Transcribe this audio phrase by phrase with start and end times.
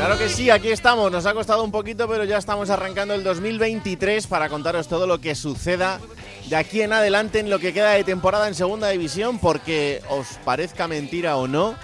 [0.00, 1.12] Claro que sí, aquí estamos.
[1.12, 5.20] Nos ha costado un poquito, pero ya estamos arrancando el 2023 para contaros todo lo
[5.20, 6.00] que suceda
[6.48, 10.26] de aquí en adelante en lo que queda de temporada en Segunda División, porque os
[10.42, 11.74] parezca mentira o no,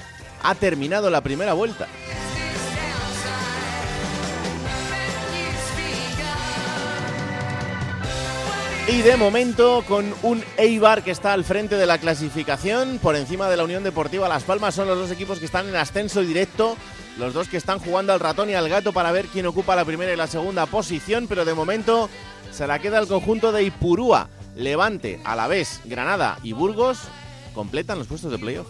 [0.43, 1.89] ha terminado la primera vuelta.
[8.89, 13.51] Y de momento, con un Eibar que está al frente de la clasificación, por encima
[13.51, 16.79] de la Unión Deportiva Las Palmas, son los dos equipos que están en ascenso directo,
[17.19, 19.85] los dos que están jugando al ratón y al gato para ver quién ocupa la
[19.85, 22.09] primera y la segunda posición, pero de momento
[22.51, 27.01] se la queda el conjunto de Ipurúa, Levante, Alavés, Granada y Burgos,
[27.55, 28.67] completan los puestos de playoff.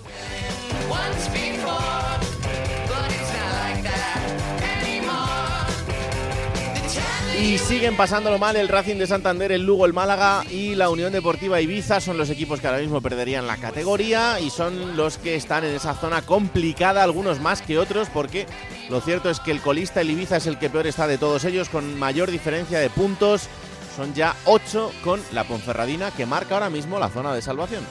[7.39, 11.13] Y siguen pasándolo mal el Racing de Santander, el Lugo, el Málaga y la Unión
[11.13, 12.01] Deportiva Ibiza.
[12.01, 15.75] Son los equipos que ahora mismo perderían la categoría y son los que están en
[15.75, 18.47] esa zona complicada, algunos más que otros, porque
[18.89, 21.45] lo cierto es que el colista, el Ibiza, es el que peor está de todos
[21.45, 23.49] ellos, con mayor diferencia de puntos.
[23.97, 27.85] Son ya 8 con la Ponferradina, que marca ahora mismo la zona de salvación.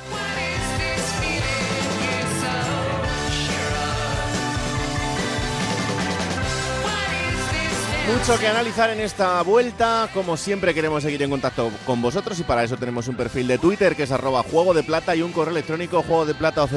[8.08, 10.10] Mucho que analizar en esta vuelta.
[10.14, 13.58] Como siempre queremos seguir en contacto con vosotros y para eso tenemos un perfil de
[13.58, 16.68] Twitter que es arroba juego de plata y un correo electrónico juego de plata.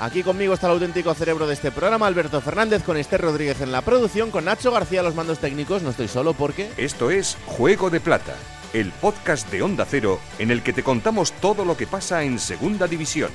[0.00, 3.70] Aquí conmigo está el auténtico cerebro de este programa, Alberto Fernández, con Esther Rodríguez en
[3.70, 5.82] la producción, con Nacho García los mandos técnicos.
[5.82, 6.70] No estoy solo porque...
[6.76, 8.34] Esto es Juego de Plata,
[8.72, 12.38] el podcast de Onda Cero en el que te contamos todo lo que pasa en
[12.38, 13.30] Segunda División.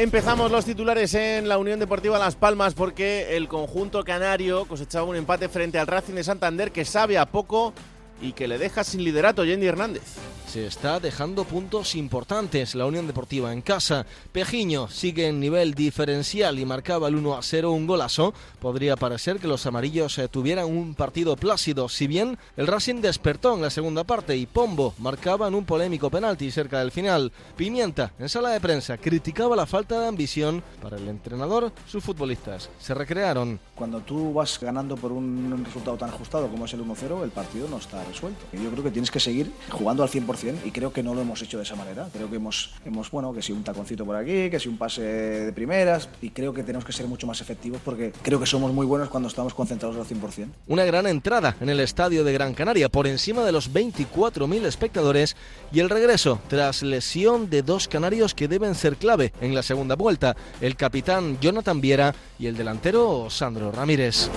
[0.00, 5.14] Empezamos los titulares en la Unión Deportiva Las Palmas porque el conjunto canario cosechaba un
[5.14, 7.74] empate frente al Racing de Santander que sabe a poco
[8.22, 10.16] y que le deja sin liderato Yendi Hernández.
[10.50, 14.04] Se está dejando puntos importantes la Unión Deportiva en casa.
[14.32, 18.34] Pejiño sigue en nivel diferencial y marcaba el 1 a 0 un golazo.
[18.58, 23.54] Podría parecer que los amarillos eh, tuvieran un partido plácido, si bien el Racing despertó
[23.54, 27.30] en la segunda parte y Pombo marcaba en un polémico penalti cerca del final.
[27.56, 31.70] Pimienta, en sala de prensa, criticaba la falta de ambición para el entrenador.
[31.86, 33.60] Sus futbolistas se recrearon.
[33.76, 37.68] Cuando tú vas ganando por un resultado tan ajustado como es el 1-0, el partido
[37.68, 38.44] no está resuelto.
[38.52, 41.42] Yo creo que tienes que seguir jugando al 100% y creo que no lo hemos
[41.42, 42.08] hecho de esa manera.
[42.12, 45.02] Creo que hemos, hemos bueno, que si un taconcito por aquí, que si un pase
[45.02, 48.72] de primeras y creo que tenemos que ser mucho más efectivos porque creo que somos
[48.72, 50.46] muy buenos cuando estamos concentrados al 100%.
[50.68, 55.36] Una gran entrada en el estadio de Gran Canaria por encima de los 24.000 espectadores
[55.72, 59.96] y el regreso tras lesión de dos canarios que deben ser clave en la segunda
[59.96, 64.30] vuelta, el capitán Jonathan Viera y el delantero Sandro Ramírez.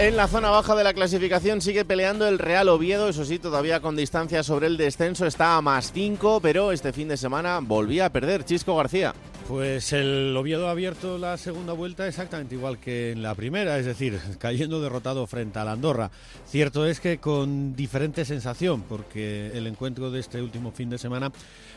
[0.00, 3.80] En la zona baja de la clasificación sigue peleando el Real Oviedo, eso sí, todavía
[3.80, 8.06] con distancia sobre el descenso, está a más 5, pero este fin de semana volvía
[8.06, 9.12] a perder Chisco García.
[9.46, 13.84] Pues el Oviedo ha abierto la segunda vuelta exactamente igual que en la primera, es
[13.84, 16.10] decir, cayendo derrotado frente a la Andorra.
[16.46, 21.30] Cierto es que con diferente sensación, porque el encuentro de este último fin de semana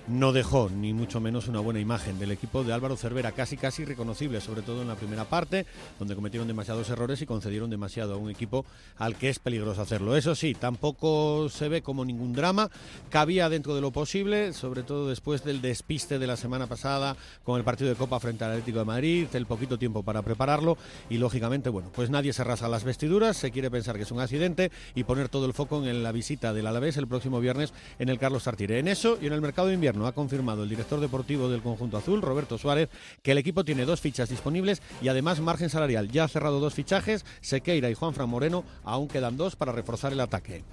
[0.08, 3.86] no dejó ni mucho menos una buena imagen del equipo de Álvaro Cervera, casi casi
[3.86, 5.66] reconocible, sobre todo en la primera parte,
[6.00, 8.66] donde cometieron demasiados errores y concedieron demasiado a un equipo
[8.97, 10.18] al que es peligroso hacerlo.
[10.18, 12.69] Eso sí, tampoco se ve como ningún drama,
[13.09, 17.58] cabía dentro de lo posible, sobre todo después del despiste de la semana pasada con
[17.58, 20.78] el partido de Copa frente al Atlético de Madrid, el poquito tiempo para prepararlo
[21.09, 24.20] y lógicamente, bueno, pues nadie se rasa las vestiduras, se quiere pensar que es un
[24.20, 28.09] accidente y poner todo el foco en la visita del Alavés el próximo viernes en
[28.09, 28.79] el Carlos Tartire.
[28.79, 31.97] En eso y en el mercado de invierno ha confirmado el director deportivo del conjunto
[31.97, 32.90] azul, Roberto Suárez,
[33.22, 36.09] que el equipo tiene dos fichas disponibles y además margen salarial.
[36.09, 40.11] Ya ha cerrado dos fichajes, Sequeira y Juan Fran Moreno, aún quedan dos para reforzar
[40.11, 40.63] el ataque.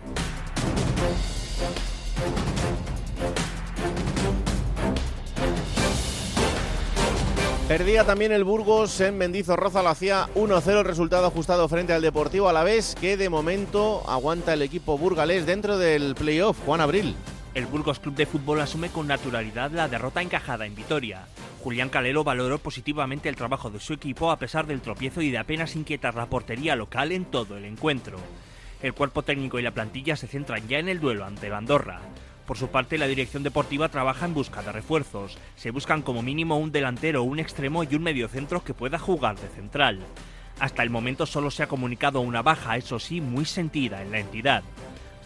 [7.70, 12.52] Perdía también el Burgos en Mendizorroza, lo hacía 1-0 resultado ajustado frente al Deportivo a
[12.52, 17.14] la vez que de momento aguanta el equipo burgalés dentro del playoff, Juan Abril.
[17.52, 21.26] El Burgos Club de Fútbol asume con naturalidad la derrota encajada en Vitoria.
[21.64, 25.38] Julián Calero valoró positivamente el trabajo de su equipo a pesar del tropiezo y de
[25.38, 28.18] apenas inquietar la portería local en todo el encuentro.
[28.82, 32.00] El cuerpo técnico y la plantilla se centran ya en el duelo ante el Andorra.
[32.46, 35.36] Por su parte, la dirección deportiva trabaja en busca de refuerzos.
[35.56, 39.48] Se buscan como mínimo un delantero, un extremo y un mediocentro que pueda jugar de
[39.48, 39.98] central.
[40.60, 44.20] Hasta el momento solo se ha comunicado una baja, eso sí, muy sentida en la
[44.20, 44.62] entidad.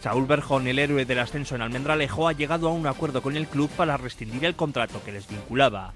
[0.05, 3.47] Saúl Berjón, el héroe del ascenso en Almendralejo, ha llegado a un acuerdo con el
[3.47, 5.95] club para rescindir el contrato que les vinculaba.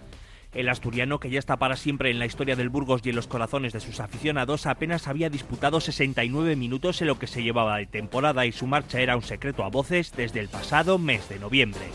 [0.52, 3.28] El asturiano, que ya está para siempre en la historia del Burgos y en los
[3.28, 7.86] corazones de sus aficionados, apenas había disputado 69 minutos en lo que se llevaba de
[7.86, 11.86] temporada y su marcha era un secreto a voces desde el pasado mes de noviembre.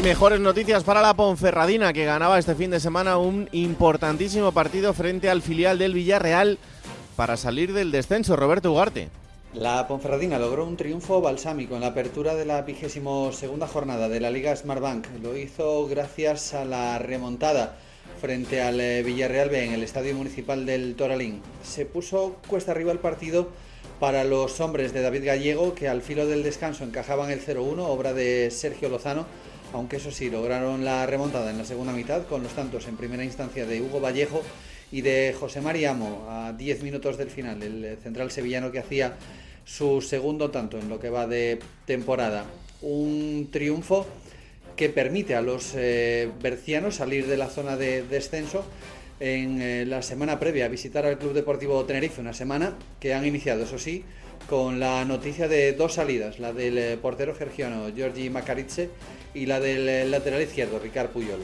[0.00, 4.94] Y mejores noticias para la Ponferradina, que ganaba este fin de semana un importantísimo partido
[4.94, 6.56] frente al filial del Villarreal
[7.16, 8.34] para salir del descenso.
[8.34, 9.10] Roberto Ugarte.
[9.52, 14.20] La Ponferradina logró un triunfo balsámico en la apertura de la vigésimo segunda jornada de
[14.20, 15.06] la Liga Smartbank.
[15.22, 17.76] Lo hizo gracias a la remontada
[18.22, 21.42] frente al eh, Villarreal B en el Estadio Municipal del Toralín.
[21.62, 23.48] Se puso cuesta arriba el partido
[23.98, 28.14] para los hombres de David Gallego, que al filo del descanso encajaban el 0-1, obra
[28.14, 29.26] de Sergio Lozano
[29.72, 33.24] aunque eso sí, lograron la remontada en la segunda mitad con los tantos en primera
[33.24, 34.42] instancia de Hugo Vallejo
[34.92, 39.16] y de José Mariamo a 10 minutos del final, el central sevillano que hacía
[39.64, 42.44] su segundo tanto en lo que va de temporada.
[42.82, 44.06] Un triunfo
[44.76, 48.64] que permite a los eh, bercianos salir de la zona de descenso
[49.20, 53.26] en eh, la semana previa a visitar al Club Deportivo Tenerife, una semana que han
[53.26, 54.04] iniciado, eso sí,
[54.50, 58.90] con la noticia de dos salidas, la del eh, portero gergiano Giorgi Macaritze
[59.32, 61.38] y la del eh, lateral izquierdo, Ricard Puyol.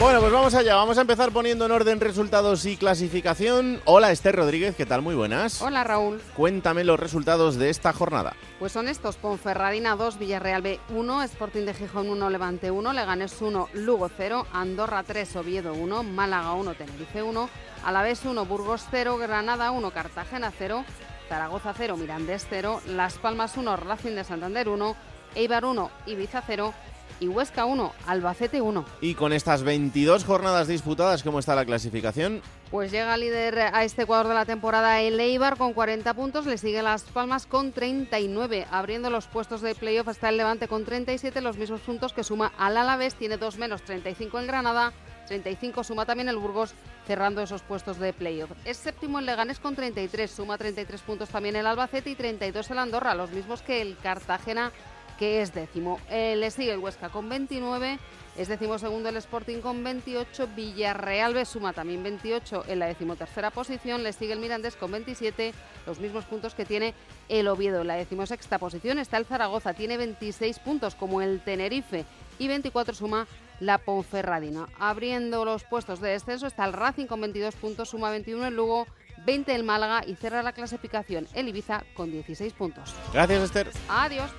[0.00, 0.76] Bueno, pues vamos allá.
[0.76, 3.82] Vamos a empezar poniendo en orden resultados y clasificación.
[3.84, 5.02] Hola, Esther Rodríguez, ¿qué tal?
[5.02, 5.60] Muy buenas.
[5.60, 6.22] Hola, Raúl.
[6.34, 8.32] Cuéntame los resultados de esta jornada.
[8.58, 13.42] Pues son estos: Ponferradina 2, Villarreal B 1, Sporting de Gijón 1, Levante 1, Leganés
[13.42, 17.50] 1, Lugo 0, Andorra 3, Oviedo 1, Málaga 1, Tenerife 1,
[17.84, 20.82] Alavés 1, Burgos 0, Granada 1, Cartagena 0,
[21.28, 24.96] Zaragoza 0, Mirandés 0, Las Palmas 1, Racing de Santander 1,
[25.34, 26.72] Eibar 1, Ibiza 0
[27.20, 28.84] y Huesca 1, Albacete 1.
[29.00, 32.42] Y con estas 22 jornadas disputadas, ¿cómo está la clasificación?
[32.70, 36.56] Pues llega líder a este cuadro de la temporada el Eibar con 40 puntos, le
[36.56, 41.40] sigue Las Palmas con 39, abriendo los puestos de playoff hasta el Levante con 37,
[41.40, 44.92] los mismos puntos que suma al Alavés, tiene dos menos, 35 en Granada,
[45.26, 46.74] 35 suma también el Burgos,
[47.06, 48.50] cerrando esos puestos de playoff.
[48.64, 52.78] Es séptimo el Leganés con 33, suma 33 puntos también el Albacete y 32 el
[52.78, 54.72] Andorra, los mismos que el Cartagena
[55.20, 56.00] que es décimo.
[56.08, 57.98] Eh, le sigue el Huesca con 29,
[58.38, 63.50] es décimo segundo el Sporting con 28, Villarreal B suma también 28 en la decimotercera
[63.50, 65.52] posición, le sigue el Mirandés con 27,
[65.86, 66.94] los mismos puntos que tiene
[67.28, 67.82] el Oviedo.
[67.82, 72.06] En la decimosexta posición está el Zaragoza, tiene 26 puntos como el Tenerife
[72.38, 73.26] y 24 suma
[73.60, 74.68] la Ponferradina.
[74.78, 78.86] Abriendo los puestos de descenso está el Racing con 22 puntos, suma 21 el Lugo,
[79.26, 82.94] 20 el Málaga y cierra la clasificación el Ibiza con 16 puntos.
[83.12, 83.70] Gracias, Esther.
[83.86, 84.30] Adiós.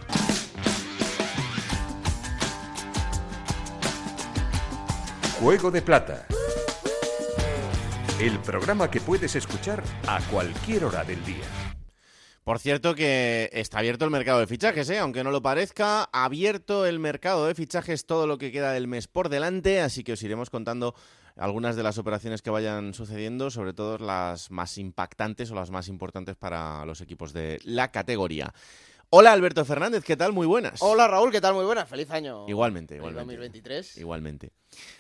[5.41, 6.27] Juego de Plata.
[8.19, 11.45] El programa que puedes escuchar a cualquier hora del día.
[12.43, 14.99] Por cierto que está abierto el mercado de fichajes, ¿eh?
[14.99, 19.07] aunque no lo parezca, abierto el mercado de fichajes todo lo que queda del mes
[19.07, 20.93] por delante, así que os iremos contando
[21.35, 25.87] algunas de las operaciones que vayan sucediendo, sobre todo las más impactantes o las más
[25.87, 28.53] importantes para los equipos de la categoría.
[29.13, 30.31] Hola Alberto Fernández, ¿qué tal?
[30.31, 30.81] Muy buenas.
[30.81, 31.53] Hola Raúl, ¿qué tal?
[31.53, 31.89] Muy buenas.
[31.89, 32.45] Feliz año.
[32.47, 33.25] Igualmente, igualmente.
[33.25, 33.97] 2023.
[33.97, 34.53] Igualmente.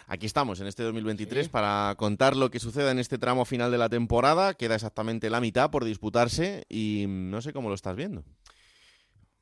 [0.07, 1.49] Aquí estamos en este 2023 Sí.
[1.49, 4.53] para contar lo que suceda en este tramo final de la temporada.
[4.53, 8.25] Queda exactamente la mitad por disputarse y no sé cómo lo estás viendo.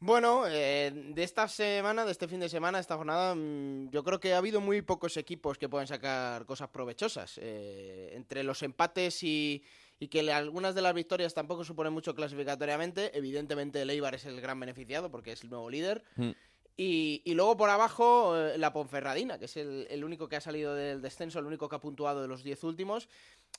[0.02, 4.20] Bueno, eh, de esta semana, de este fin de semana, esta jornada, mm, yo creo
[4.20, 7.40] que ha habido muy pocos equipos que puedan sacar cosas provechosas.
[7.42, 9.64] Eh, entre los empates y,
[10.00, 14.40] y que algunas de las victorias tampoco suponen mucho clasificatoriamente, evidentemente el Eibar es el
[14.40, 16.04] gran beneficiado porque es el nuevo líder.
[16.16, 16.32] Mm.
[16.78, 20.42] Y, y luego por abajo eh, la Ponferradina, que es el, el único que ha
[20.42, 23.10] salido del descenso, el único que ha puntuado de los 10 últimos.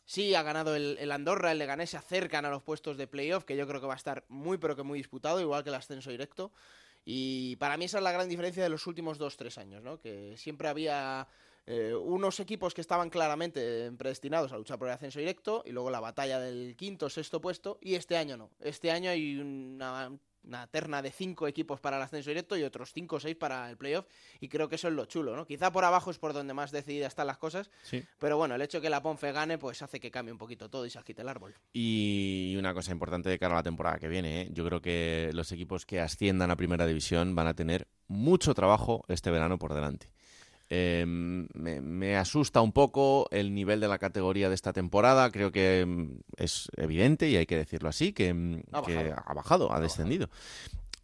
[0.06, 3.44] Sí, ha ganado el, el Andorra, el Leganés se acercan a los puestos de playoff,
[3.44, 5.74] que yo creo que va a estar muy pero que muy disputado, igual que el
[5.74, 6.50] ascenso directo.
[7.04, 10.00] Y para mí esa es la gran diferencia de los últimos 2-3 años, ¿no?
[10.00, 11.28] Que siempre había
[11.66, 15.90] eh, unos equipos que estaban claramente predestinados a luchar por el ascenso directo y luego
[15.90, 18.50] la batalla del quinto, sexto puesto y este año no.
[18.60, 20.10] Este año hay una,
[20.42, 23.70] una terna de cinco equipos para el ascenso directo y otros cinco o seis para
[23.70, 24.06] el playoff
[24.40, 25.46] y creo que eso es lo chulo, ¿no?
[25.46, 28.02] Quizá por abajo es por donde más decididas están las cosas, Sí.
[28.18, 30.68] pero bueno, el hecho de que la Ponfe gane pues hace que cambie un poquito
[30.70, 31.54] todo y se agite el árbol.
[31.72, 34.48] Y una cosa importante de cara a la temporada que viene, ¿eh?
[34.50, 39.04] yo creo que los equipos que asciendan a primera división van a tener mucho trabajo
[39.08, 40.10] este verano por delante.
[40.72, 45.30] Eh, me, me asusta un poco el nivel de la categoría de esta temporada.
[45.32, 49.22] Creo que mm, es evidente, y hay que decirlo así, que, mm, Ha que bajado.
[49.26, 50.30] ha bajado, ha descendido.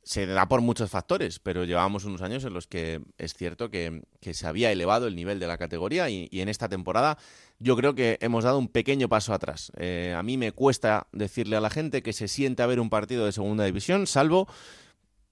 [0.04, 4.02] Se da por muchos factores, pero llevábamos unos años en los que es cierto que,
[4.20, 7.18] que se había elevado el nivel de la categoría y, y en esta temporada
[7.58, 9.72] yo creo que hemos dado un pequeño paso atrás.
[9.78, 12.88] Eh, a mí me cuesta decirle a la gente que se siente a ver un
[12.88, 14.46] partido de segunda división, salvo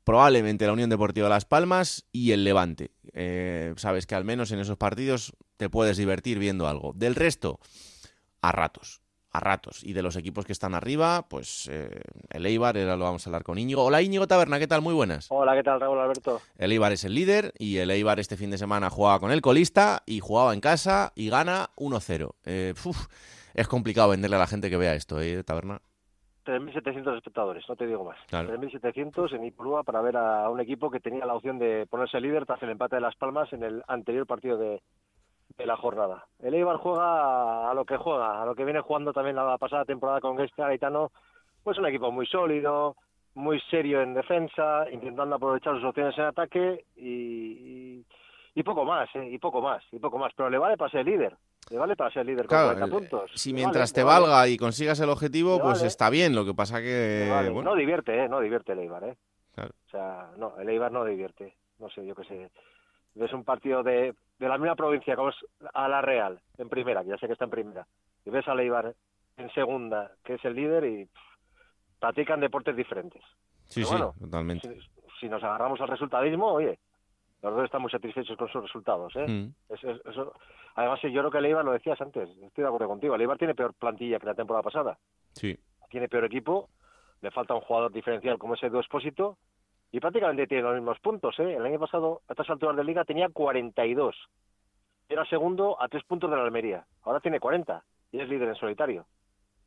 [0.04, 2.92] probablemente la Unión Deportiva Las Palmas y el Levante.
[3.12, 6.92] Eh, sabes que al menos en esos partidos te puedes divertir viendo algo.
[6.94, 7.58] Del resto,
[8.40, 9.00] a ratos.
[9.30, 9.82] A ratos.
[9.82, 13.30] Y de los equipos que están arriba, pues eh, el Eibar, ahora lo vamos a
[13.30, 13.82] hablar con Íñigo.
[13.82, 14.80] Hola Íñigo Taberna, ¿qué tal?
[14.80, 15.26] Muy buenas.
[15.30, 16.40] Hola, ¿qué tal, Raúl Alberto?
[16.56, 19.40] El Eibar es el líder y el Eibar este fin de semana jugaba con el
[19.40, 22.34] colista y jugaba en casa y gana 1-0.
[22.44, 22.74] Eh,
[23.54, 25.80] es complicado venderle a la gente que vea esto, ¿eh, Taberna?
[26.44, 28.18] 3.700 espectadores, no te digo más.
[28.28, 28.52] Claro.
[28.56, 32.46] 3.700 en Ipurúa para ver a un equipo que tenía la opción de ponerse líder
[32.46, 34.82] tras el empate de Las Palmas en el anterior partido de,
[35.56, 36.26] de la jornada.
[36.40, 39.84] El Eibar juega a lo que juega, a lo que viene jugando también la pasada
[39.84, 41.12] temporada con Gaisca Gaetano,
[41.62, 42.96] pues un equipo muy sólido,
[43.34, 48.06] muy serio en defensa, intentando aprovechar sus opciones en ataque y, y,
[48.54, 49.28] y poco más, ¿eh?
[49.30, 50.32] y poco más, y poco más.
[50.36, 51.36] Pero le vale para ser líder,
[51.70, 53.30] le vale para ser líder con Claro, 40 el- puntos.
[53.34, 54.20] si Le mientras vale, te vale.
[54.26, 55.86] valga y consigas el objetivo, Le pues vale.
[55.88, 56.34] está bien.
[56.34, 58.28] Lo que pasa que, bueno, No divierte, ¿eh?
[58.28, 59.16] No divierte el Eibar, ¿eh?
[59.54, 59.70] Claro.
[59.86, 61.54] O sea, no, el Eibar no divierte.
[61.78, 62.50] No sé, yo qué sé.
[63.14, 65.36] Ves un partido de, de la misma provincia como es
[65.72, 67.86] a la Real, en primera, que ya sé que está en primera,
[68.24, 68.94] y ves al Eibar
[69.36, 71.20] en segunda, que es el líder, y pff,
[72.00, 73.22] practican deportes diferentes.
[73.66, 74.68] sí, Pero sí, bueno, totalmente.
[74.68, 74.80] Si,
[75.20, 76.78] si nos agarramos al resultadismo, oye,
[77.44, 79.26] los dos estamos satisfechos con sus resultados, ¿eh?
[79.28, 79.54] Mm.
[79.72, 80.32] Eso- eso- eso-
[80.76, 83.38] Además, yo creo que el Eibar, lo decías antes, estoy de acuerdo contigo, el Eibar
[83.38, 84.98] tiene peor plantilla que la temporada pasada
[85.34, 85.56] Sí.
[85.90, 86.68] tiene peor equipo,
[87.20, 89.38] le falta un jugador diferencial como ese Edu Espósito
[89.92, 91.38] y prácticamente tiene los mismos puntos.
[91.38, 91.54] ¿eh?
[91.54, 94.16] El año pasado, a estas alturas de liga, tenía 42.
[95.08, 96.84] Era segundo a tres puntos de la Almería.
[97.02, 99.06] Ahora tiene 40 y es líder en solitario.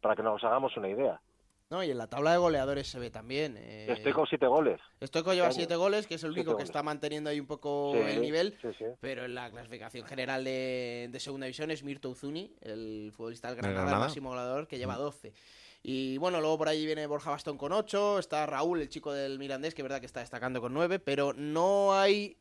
[0.02, 1.22] Para que nos hagamos una idea.
[1.70, 3.56] No, y en la tabla de goleadores se ve también.
[3.58, 4.80] eh, Estoy con siete goles.
[5.04, 5.68] Stoico lleva Este año.
[5.68, 6.70] siete goles, que es el Siete único que goles.
[6.70, 8.58] está manteniendo ahí un poco Sí, el nivel.
[8.62, 8.86] sí, sí.
[9.02, 13.58] Pero en la clasificación general de, de segunda división es Mirto Uzuni, el futbolista del
[13.58, 14.06] ¿Del Granada, el Granada?
[14.06, 15.34] máximo goleador, que lleva 12.
[15.84, 19.38] Y bueno, luego por ahí viene Borja Bastón con 8, está Raúl, el chico del
[19.38, 22.38] Mirandés, que es verdad que está destacando con 9, pero no hay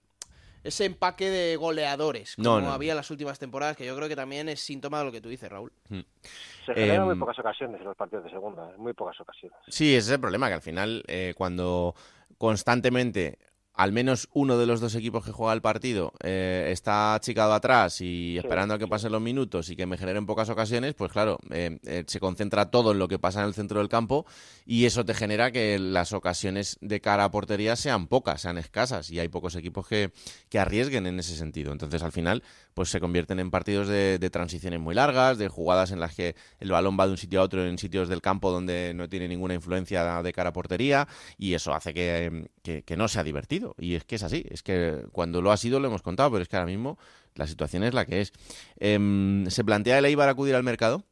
[0.66, 2.73] ese empaque de goleadores como No, no.
[2.73, 5.20] había en las últimas temporadas, que yo creo que también es síntoma de lo que
[5.20, 5.73] tú dices, Raúl.
[5.88, 8.73] Se generan Em, muy pocas ocasiones en los partidos de segunda.
[8.76, 9.58] Muy pocas ocasiones.
[9.68, 11.94] Sí, ese es el problema, que al final, eh, cuando
[12.38, 13.38] constantemente
[13.76, 18.00] al menos uno de los dos equipos que juega el partido eh, está achicado atrás
[18.00, 21.38] y esperando a que pasen los minutos y que me generen pocas ocasiones, pues claro,
[21.50, 24.25] eh, eh, se concentra todo en lo que pasa en el centro del campo
[24.64, 29.11] y eso te genera que las ocasiones de cara a portería sean pocas, sean escasas
[29.11, 30.11] y hay pocos equipos que,
[30.49, 31.71] que arriesguen en ese sentido.
[31.71, 32.42] Entonces al final
[32.76, 36.35] pues se convierten en partidos de, de transiciones muy largas, de jugadas en las que
[36.61, 39.28] el balón va de un sitio a otro en sitios del campo donde no tiene
[39.28, 43.75] ninguna influencia de cara a portería y eso hace que, que- que no sea divertido.
[43.78, 46.42] Y es que es así, es que cuando lo ha sido lo hemos contado, pero
[46.42, 46.99] es que ahora mismo
[47.35, 48.33] la situación es la que es.
[48.78, 51.02] Em, ¿Se plantea el Eibar acudir al mercado?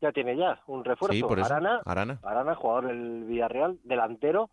[0.00, 1.12] Ya tiene ya un refuerzo.
[1.12, 1.52] Sí, por eso.
[1.52, 2.20] Arana, Arana.
[2.22, 4.48] Arana, jugador del Villarreal, delantero,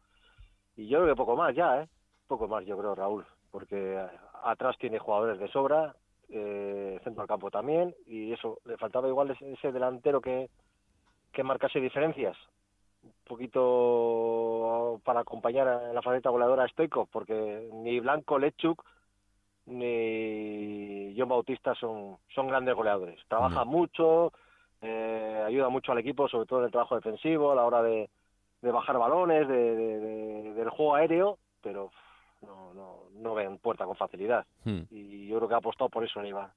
[0.76, 1.88] y yo creo que poco más ya, ¿eh?
[2.28, 4.00] Poco más, yo creo, Raúl, porque
[4.44, 5.96] atrás tiene jugadores de sobra,
[6.30, 10.50] eh, centro del campo también, y eso, le faltaba igual ese, ese delantero que,
[11.32, 12.38] que marcase diferencias,
[13.04, 18.84] un poquito para acompañar a la faceta goleadora a Stoikov, porque ni Blanco, Lechuk,
[19.66, 23.20] ni John Bautista son, son grandes goleadores.
[23.28, 23.72] Trabaja No.
[23.72, 24.34] mucho,
[24.82, 28.10] eh, ayuda mucho al equipo, sobre todo en el trabajo defensivo, a la hora de,
[28.62, 31.92] de bajar balones, de- de- del juego aéreo, pero
[32.42, 34.46] no, no, no ven puerta con facilidad.
[34.64, 34.82] Hmm.
[34.90, 36.54] Y yo creo que ha apostado por eso Leiva.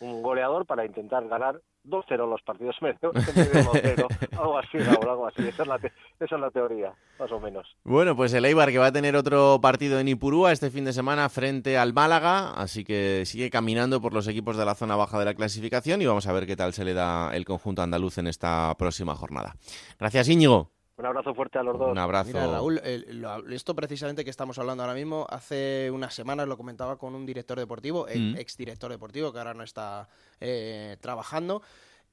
[0.00, 4.38] Un goleador para intentar ganar 2-0 los partidos medio, en vez de 1-0.
[4.38, 5.46] algo así, Raúl, algo así.
[5.48, 7.66] Esa es, la esa es la teoría, más o menos.
[7.84, 10.92] Bueno, pues el Eibar que va a tener otro partido en Ipurúa este fin de
[10.92, 15.18] semana frente al Málaga, así que sigue caminando por los equipos de la zona baja
[15.18, 18.18] de la clasificación y vamos a ver qué tal se le da el conjunto andaluz
[18.18, 19.56] en esta próxima jornada.
[19.98, 20.70] Gracias Íñigo.
[20.96, 21.90] Un abrazo fuerte a los dos.
[21.90, 22.28] Un abrazo.
[22.28, 26.56] Mira, Raúl, el- lo- esto precisamente que estamos hablando ahora mismo, hace unas semanas lo
[26.56, 28.36] comentaba con un director deportivo, Mm.
[28.36, 30.08] ex director deportivo, que ahora no está
[30.40, 31.62] eh, trabajando.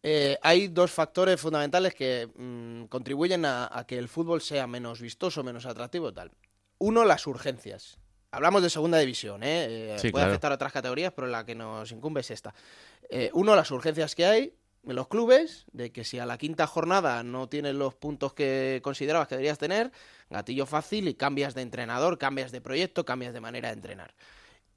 [0.01, 5.01] Eh, hay dos factores fundamentales que mm, contribuyen a, a que el fútbol sea menos
[5.01, 6.31] vistoso, menos atractivo y tal.
[6.77, 7.97] Uno, las urgencias.
[8.31, 9.95] Hablamos de segunda división, ¿eh?
[9.95, 10.31] Eh, Sí, puede claro.
[10.31, 12.53] afectar a otras categorías, pero la que nos incumbe es esta.
[13.09, 14.53] Eh, uno, las urgencias que hay
[14.93, 19.27] los clubes, de que si a la quinta jornada no tienes los puntos que considerabas
[19.27, 19.91] que deberías tener,
[20.29, 24.13] gatillo fácil y cambias de entrenador, cambias de proyecto, cambias de manera de entrenar.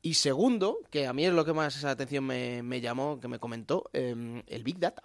[0.03, 3.39] Y segundo, que a mí es lo que más esa atención me, llamó, que me
[3.39, 5.03] comentó, eh, el Big Data.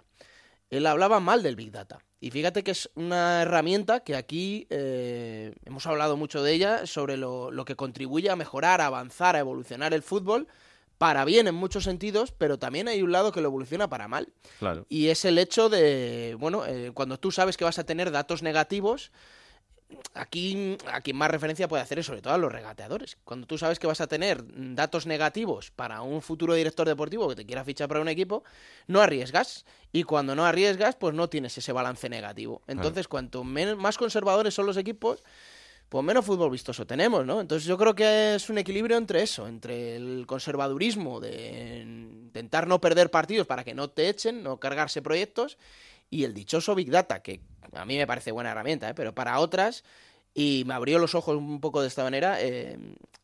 [0.70, 1.98] Él hablaba mal del Big Data.
[2.20, 7.16] Y fíjate que es una herramienta que aquí eh, hemos hablado mucho de ella, sobre
[7.16, 10.48] lo, lo que contribuye a mejorar, a avanzar, a evolucionar el fútbol,
[10.98, 14.28] para bien en muchos sentidos, pero también hay un lado que lo evoluciona para mal.
[14.58, 14.84] Claro.
[14.88, 18.42] Y es el hecho de, bueno, eh, cuando tú sabes que vas a tener datos
[18.42, 19.12] negativos,
[20.14, 23.16] aquí a quien más referencia puede hacer es sobre todo a los regateadores.
[23.24, 24.42] Cuando tú sabes que vas a tener
[24.74, 28.44] datos negativos para un futuro director deportivo que te quiera fichar para un equipo,
[28.86, 29.64] no arriesgas.
[29.92, 32.62] Y cuando no arriesgas, pues no tienes ese balance negativo.
[32.66, 35.22] Entonces, cuanto más conservadores son los equipos,
[35.88, 37.40] pues menos fútbol vistoso tenemos, ¿no?
[37.40, 42.80] Entonces yo creo que es un equilibrio entre eso, entre el conservadurismo de intentar no
[42.80, 45.56] perder partidos para que no te echen, no cargarse proyectos,
[46.10, 47.40] y el dichoso Big Data, que
[47.72, 48.94] a mí me parece buena herramienta, ¿eh?
[48.94, 49.84] pero para otras,
[50.34, 52.78] y me abrió los ojos un poco de esta manera, eh,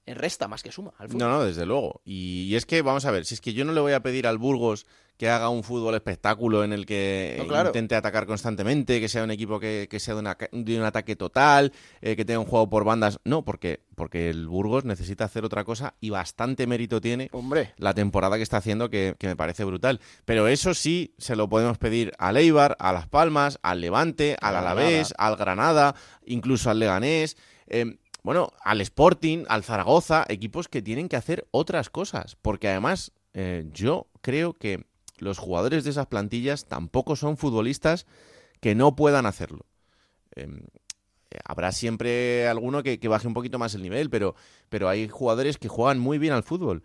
[0.07, 1.17] resta más que suma al.
[1.17, 2.01] No, no, desde luego.
[2.05, 4.27] Y es que, vamos a ver, si es que yo no le voy a pedir
[4.27, 7.69] al Burgos que haga un fútbol espectáculo en el que No, claro.
[7.69, 10.85] intente atacar constantemente, que sea un equipo que, que sea de, una ca- de un
[10.85, 13.21] ataque total, eh, que tenga un juego por bandas.
[13.25, 17.95] No, porque, porque el Burgos necesita hacer otra cosa y bastante mérito tiene Hombre, la
[17.95, 20.01] temporada que está haciendo que, que me parece brutal.
[20.25, 24.57] Pero eso sí se lo podemos pedir al Eibar, a Las Palmas, al Levante, al
[24.57, 25.95] Al Alavés, al Granada,
[26.27, 27.37] incluso al Leganés.
[27.69, 32.37] eh, bueno, al Sporting, al Zaragoza, equipos que tienen que hacer otras cosas.
[32.41, 34.87] Porque además, eh, yo creo que
[35.19, 38.07] los jugadores de esas plantillas tampoco son futbolistas
[38.61, 39.67] que no puedan hacerlo.
[40.37, 40.49] Eh,
[41.31, 44.35] eh, habrá siempre alguno que, que baje un poquito más el nivel, pero,
[44.69, 46.83] pero hay jugadores que juegan muy bien al fútbol.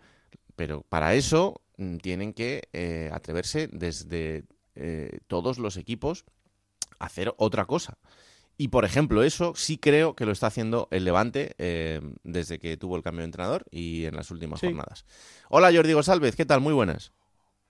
[0.56, 6.24] Pero para eso mm, tienen que eh, atreverse desde eh, todos los equipos
[6.98, 7.98] a hacer otra cosa.
[8.58, 12.76] Y por ejemplo, eso sí creo que lo está haciendo el Levante eh, desde que
[12.76, 14.66] tuvo el cambio de entrenador y en las últimas Sí.
[14.66, 15.06] jornadas.
[15.48, 16.60] Hola Jordi González, ¿qué tal?
[16.60, 17.12] Muy buenas.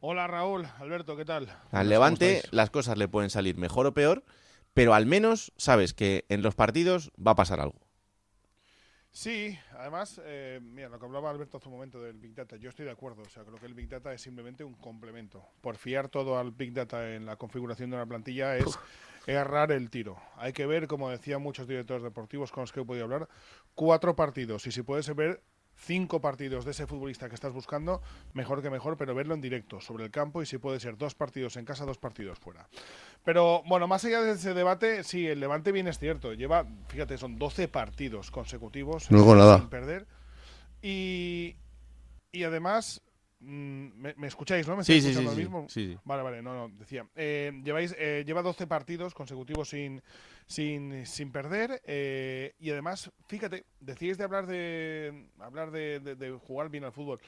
[0.02, 1.50] Hola Raúl, Alberto, ¿qué tal?
[1.50, 4.24] Al ¿Cómo Levante las cosas le pueden salir mejor o peor,
[4.72, 7.78] pero al menos sabes que en los partidos va a pasar algo.
[9.10, 12.70] Sí, además, eh, mira, lo que hablaba Alberto hace un momento del Big Data, yo
[12.70, 15.44] estoy de acuerdo, o sea, creo que el Big Data es simplemente un complemento.
[15.60, 18.78] Por fiar todo al Big Data en la configuración de una plantilla es
[19.26, 20.16] errar el tiro.
[20.36, 23.28] Hay que ver, como decían muchos directores deportivos con los que he podido hablar,
[23.74, 25.42] cuatro partidos, y si puedes ver
[25.80, 28.02] cinco partidos de ese futbolista que estás buscando,
[28.34, 31.14] mejor que mejor, pero verlo en directo, sobre el campo, y si puede ser dos
[31.14, 32.68] partidos en casa, dos partidos fuera.
[33.24, 36.32] Pero bueno, más allá de ese debate, sí, el Levante bien es cierto.
[36.32, 39.58] Lleva, fíjate, son 12 partidos consecutivos No digo nada.
[39.58, 40.06] sin perder.
[40.82, 41.56] Y,
[42.32, 43.02] y además,
[43.40, 44.76] ¿me, me escucháis, no?
[44.76, 45.66] ¿Me Sí, sí, sí, ahora mismo?
[45.68, 45.96] sí.
[46.04, 47.06] Vale, vale, no, no, decía.
[47.16, 50.02] eh, lleváis, eh, lleva 12 partidos consecutivos sin,
[50.46, 51.80] sin, sin perder.
[51.84, 56.92] eh, y además, fíjate, decíais de hablar de hablar de, de- de jugar bien al
[56.92, 57.18] fútbol.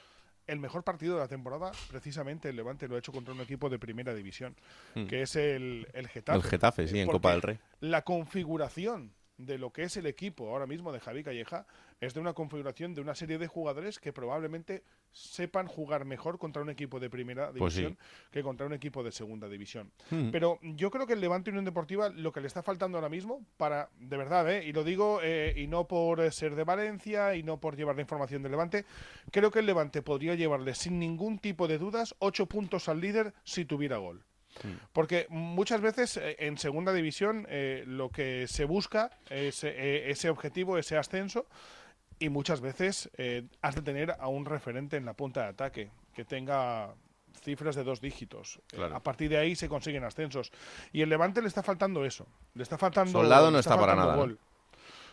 [0.46, 3.70] El mejor partido de la temporada, precisamente el Levante lo ha hecho contra un equipo
[3.70, 4.56] de primera división,
[4.96, 5.06] Mm.
[5.06, 6.36] que es el, el Getafe.
[6.36, 7.58] El Getafe, sí, en Copa del Rey.
[7.80, 11.66] La configuración de lo que es el equipo ahora mismo de Javi Calleja
[12.00, 16.62] es de una configuración de una serie de jugadores que probablemente sepan jugar mejor contra
[16.62, 17.80] un equipo de primera Pues sí.
[17.80, 17.98] división
[18.30, 19.92] que contra un equipo de segunda división.
[20.10, 20.30] Mm.
[20.30, 23.44] Pero yo creo que el Levante Unión Deportiva lo que le está faltando ahora mismo
[23.56, 24.64] para, de verdad, ¿eh?
[24.66, 27.94] y lo digo eh, y no por eh, ser de Valencia y no por llevar
[27.96, 28.84] la información del Levante,
[29.30, 33.32] creo que el Levante podría llevarle sin ningún tipo de dudas ocho puntos al líder
[33.44, 34.24] si tuviera gol.
[34.92, 40.30] Porque muchas veces eh, en segunda división eh, lo que se busca es eh, ese
[40.30, 41.46] objetivo, ese ascenso,
[42.18, 45.90] y muchas veces eh, has de tener a un referente en la punta de ataque
[46.14, 46.94] que tenga
[47.42, 48.56] cifras de dos dígitos.
[48.72, 48.94] Eh, Claro.
[48.94, 50.52] a partir de ahí se consiguen ascensos.
[50.92, 52.26] Y el Levante le está faltando eso.
[52.54, 53.10] Le está faltando.
[53.10, 54.38] Soldado no está para nada, gol.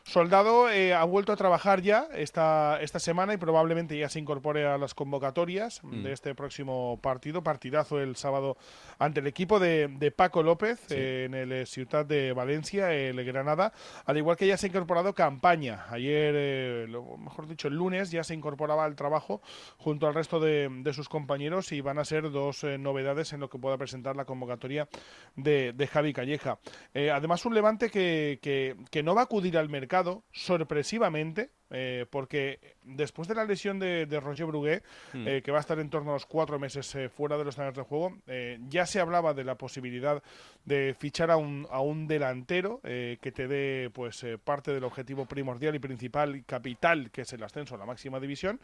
[0.03, 4.65] Soldado eh, ha vuelto a trabajar ya esta, esta semana y probablemente ya se incorpore
[4.65, 6.03] a las convocatorias Mm.
[6.03, 7.43] de este próximo partido.
[7.43, 8.57] Partidazo el sábado
[8.97, 13.23] ante el equipo de, de Paco López eh, en el eh, Ciudad de Valencia, el
[13.23, 13.71] Granada.
[14.05, 15.85] Al igual que ya se ha incorporado Campaña.
[15.89, 19.41] Ayer, eh, lo, mejor dicho, el lunes ya se incorporaba al trabajo
[19.77, 23.49] junto al resto de, de sus compañeros y van a ser dos novedades en lo
[23.49, 24.87] que pueda presentar la convocatoria
[25.35, 26.57] de, de Javi Calleja.
[26.95, 29.88] Además, un levante que, que- que no va a acudir al mercado
[30.31, 31.58] sorpresivamente.
[31.71, 34.81] Eh, porque después de la lesión de, de Roger Brugué,
[35.13, 35.27] Mm.
[35.27, 37.53] eh, que va a estar en torno a los cuatro meses eh, fuera de los
[37.55, 40.21] escenarios de juego, eh, ya se hablaba de la posibilidad
[40.65, 44.83] de fichar a un, a un delantero eh, que te dé pues eh, parte del
[44.83, 48.59] objetivo primordial y principal y capital, que es el ascenso a la máxima división.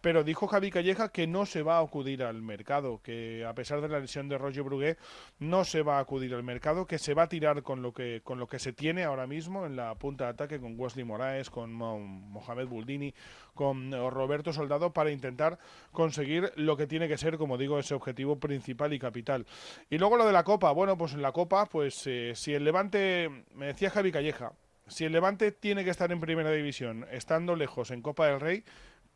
[0.00, 3.80] Pero dijo Javi Calleja que no se va a acudir al mercado, que a pesar
[3.80, 4.96] de la lesión de Roger Brugué,
[5.38, 8.20] no se va a acudir al mercado, que se va a tirar con lo que,
[8.24, 11.50] con lo que se tiene ahora mismo en la punta de ataque con Wesley Moraes,
[11.50, 11.98] con Mo-
[12.50, 13.14] Mohamed Buldini,
[13.54, 15.58] con eh, Roberto Soldado para intentar
[15.92, 19.46] conseguir lo que tiene que ser, como digo, ese objetivo principal y capital.
[19.88, 22.64] Y luego lo de la Copa, bueno, pues en la Copa, pues eh, si el
[22.64, 24.52] Levante, me decía Javi Calleja,
[24.86, 28.64] si el Levante tiene que estar en Primera División, estando lejos en Copa del Rey,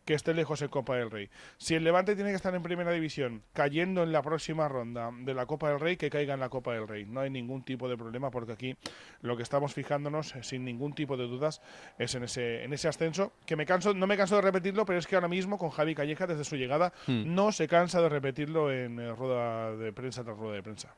[0.05, 1.31] que esté lejos en Copa del Rey.
[1.57, 5.35] Si el Levante tiene que estar en Primera División, cayendo en la próxima ronda de
[5.35, 7.05] la Copa del Rey, que caiga en la Copa del Rey.
[7.07, 8.77] No hay ningún tipo de problema porque aquí
[9.23, 11.63] lo que estamos fijándonos, eh, sin ningún tipo de dudas,
[11.99, 14.99] es en ese, en ese ascenso, que me canso, no me canso de repetirlo, pero
[14.99, 17.35] es que ahora mismo con Javi Calleja, desde su llegada, Hmm.
[17.35, 20.95] no se cansa de repetirlo en eh, rueda de prensa tras rueda de prensa.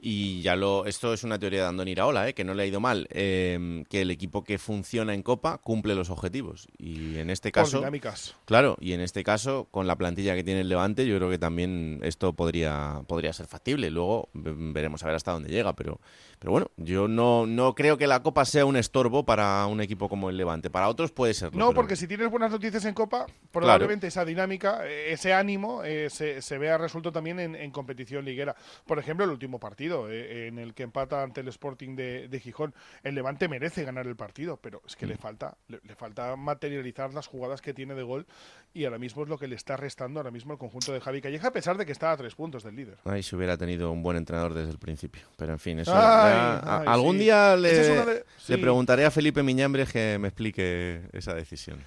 [0.00, 2.34] Y ya lo, esto es una teoría de Andoni Iraola, ¿eh?
[2.34, 5.94] que no le ha ido mal, eh, que el equipo que funciona en Copa cumple
[5.96, 6.68] los objetivos.
[6.78, 8.36] Y en este caso, dinámicas.
[8.44, 11.38] claro, y en este caso, con la plantilla que tiene el Levante, yo creo que
[11.38, 13.90] también esto podría, podría ser factible.
[13.90, 16.00] Luego ve- veremos a ver hasta dónde llega, pero,
[16.38, 20.08] pero bueno, yo no, no creo que la Copa sea un estorbo para un equipo
[20.08, 20.70] como el Levante.
[20.70, 21.58] Para otros puede serlo.
[21.58, 25.82] No, pero- porque si tienes buenas noticias en Copa, probablemente esa dinámica, eh, ese ánimo,
[25.82, 28.54] eh, se, se vea resuelto también en, en competición liguera.
[28.86, 32.40] Por ejemplo, el último partido, eh, en el que empata ante el Sporting de, de
[32.40, 32.74] Gijón.
[33.02, 35.08] El Levante merece ganar el partido, pero es que Mm.
[35.10, 38.26] le falta le, le falta materializar las jugadas que tiene de gol
[38.74, 41.20] y ahora mismo es lo que le está restando ahora mismo el conjunto de Javi
[41.20, 42.98] Calleja, a pesar de que está a tres puntos del líder.
[43.04, 45.22] Ay, si hubiera tenido un buen entrenador desde el principio.
[45.36, 45.92] Pero en fin, eso.
[45.94, 47.24] Ay, ya- a- ay, algún sí.
[47.24, 51.78] día le, es le preguntaré a Felipe Miñambres que me explique esa decisión.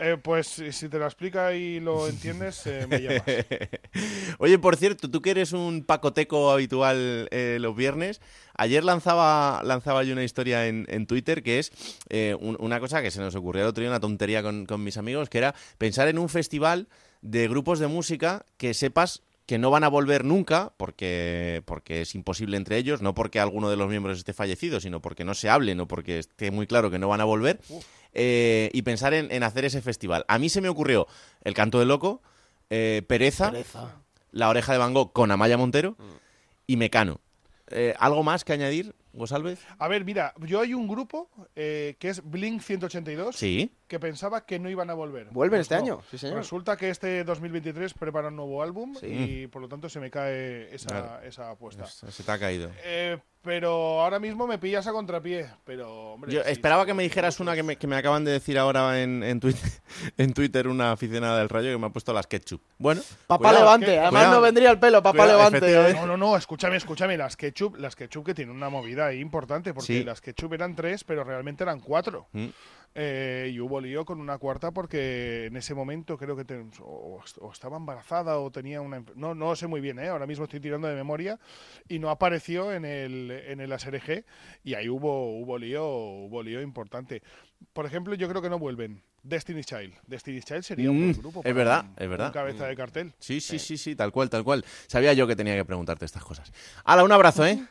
[0.00, 3.22] Eh, pues si te lo explica y lo entiendes, eh, me llamas.
[4.38, 8.20] Oye, por cierto, tú que eres un pacoteco habitual eh, los viernes,
[8.54, 11.72] ayer lanzaba, lanzaba yo una historia en, en Twitter que es
[12.08, 14.82] eh, un- una cosa que se nos ocurrió el otro día, una tontería con, con
[14.84, 16.88] mis amigos, que era pensar en un festival
[17.22, 22.14] de grupos de música que sepas que no van a volver nunca, porque, porque es
[22.14, 25.48] imposible entre ellos, no porque alguno de los miembros esté fallecido, sino porque no se
[25.48, 27.58] hablen o porque esté muy claro que no van a volver,
[28.20, 30.24] eh, y pensar en, en hacer ese festival.
[30.26, 31.06] A mí se me ocurrió
[31.44, 32.20] El Canto del Loco,
[32.68, 33.52] eh, Pereza,
[34.32, 35.96] La Oreja de Van Gogh con Amaya Montero
[36.66, 37.20] y Mecano.
[37.70, 39.60] Eh, ¿Algo más que añadir, Gosalvez?
[39.78, 43.70] A ver, mira, yo hay un grupo eh, que es Blink 182 Sí.
[43.86, 45.28] que pensaba que no iban a volver.
[45.30, 45.80] Vuelven Pues este no.
[45.82, 46.36] año, sí, señor.
[46.38, 49.06] Resulta que este 2023 prepara un nuevo álbum Sí.
[49.06, 51.22] y por lo tanto se me cae esa, Claro.
[51.24, 51.86] esa apuesta.
[51.86, 52.70] Se se te ha caído.
[52.84, 55.48] Eh, pero ahora mismo me pillas a contrapié.
[55.64, 58.24] Pero, hombre, Yo sí, esperaba sí, que me dijeras una que me, que me acaban
[58.24, 59.62] de decir ahora en, en, Twitter,
[60.18, 62.60] en Twitter una aficionada del Rayo que me ha puesto las ketchup.
[62.78, 64.34] Bueno, Papá cuidado, Levante, que- además cuidado.
[64.34, 65.58] no vendría el pelo, papá Cuidado, Levante.
[65.58, 66.00] efectivamente.
[66.00, 67.16] No, no, no, escúchame, escúchame.
[67.16, 70.04] Las ketchup, las ketchup que tienen una movida importante, porque Sí.
[70.04, 72.28] las ketchup eran tres, pero realmente eran cuatro.
[72.32, 72.46] Mm.
[72.94, 76.44] Eh, y hubo lío con una cuarta porque en ese momento creo que
[76.80, 79.04] o, o estaba embarazada o tenía una...
[79.14, 80.08] No, no sé muy bien, ¿eh?
[80.08, 81.38] ahora mismo estoy tirando de memoria
[81.86, 84.24] y no apareció en el, en el ASRG
[84.64, 87.22] y ahí hubo, hubo, lío, hubo lío importante.
[87.72, 89.02] Por ejemplo, yo creo que no vuelven.
[89.22, 89.92] Destiny Child.
[90.06, 91.42] Destiny Child sería un Mm, buen grupo.
[91.44, 92.32] es verdad, un- es un verdad.
[92.32, 93.12] cabeza de cartel.
[93.18, 94.64] Sí, sí, sí, sí, tal cual, tal cual.
[94.86, 96.50] Sabía yo que tenía que preguntarte estas cosas.
[96.84, 97.62] Hala, un abrazo, ¿eh?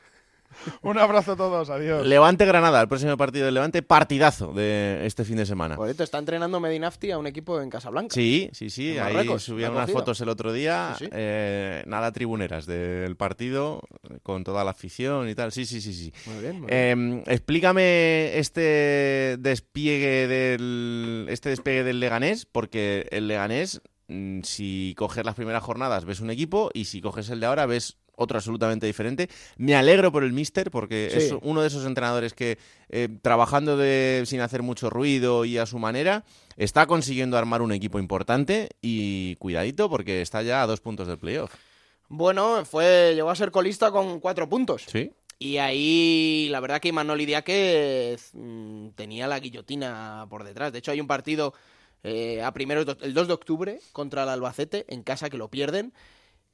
[0.81, 2.05] Un abrazo a todos, adiós.
[2.05, 5.75] Levante Granada, el próximo partido del Levante, partidazo de este fin de semana.
[5.75, 8.13] Bonito, está entrenando Medinafti a un equipo en Casablanca.
[8.13, 8.91] Sí, sí, sí.
[8.97, 11.11] Ahí Marruecos, subía unas fotos el otro día, Sí, sí.
[11.13, 13.81] eh, nada tribuneras del partido,
[14.23, 15.51] con toda la afición y tal.
[15.51, 16.13] Sí, sí, sí, sí.
[16.25, 17.23] Muy bien, muy bien.
[17.27, 25.25] Eh, explícame este despliegue del este despegue del Leganés, porque el Leganés, mm, si coges
[25.25, 28.85] las primeras jornadas, ves un equipo, y si coges el de ahora, ves otro absolutamente
[28.85, 29.29] diferente.
[29.55, 31.17] Me alegro por el Mister, porque Sí.
[31.19, 32.57] es uno de esos entrenadores que,
[32.89, 36.25] eh, trabajando de, sin hacer mucho ruido y a su manera,
[36.57, 41.17] está consiguiendo armar un equipo importante y cuidadito, porque está ya a dos puntos del
[41.19, 41.53] playoff.
[42.09, 44.85] Bueno, fue, llegó a ser colista con cuatro puntos.
[44.91, 45.11] Sí.
[45.39, 50.71] Y ahí, la verdad que Manoli Diáquez mm, tenía la guillotina por detrás.
[50.73, 51.53] De hecho, hay un partido
[52.03, 55.93] eh, a primero, el 2 de octubre contra el Albacete, en casa, que lo pierden.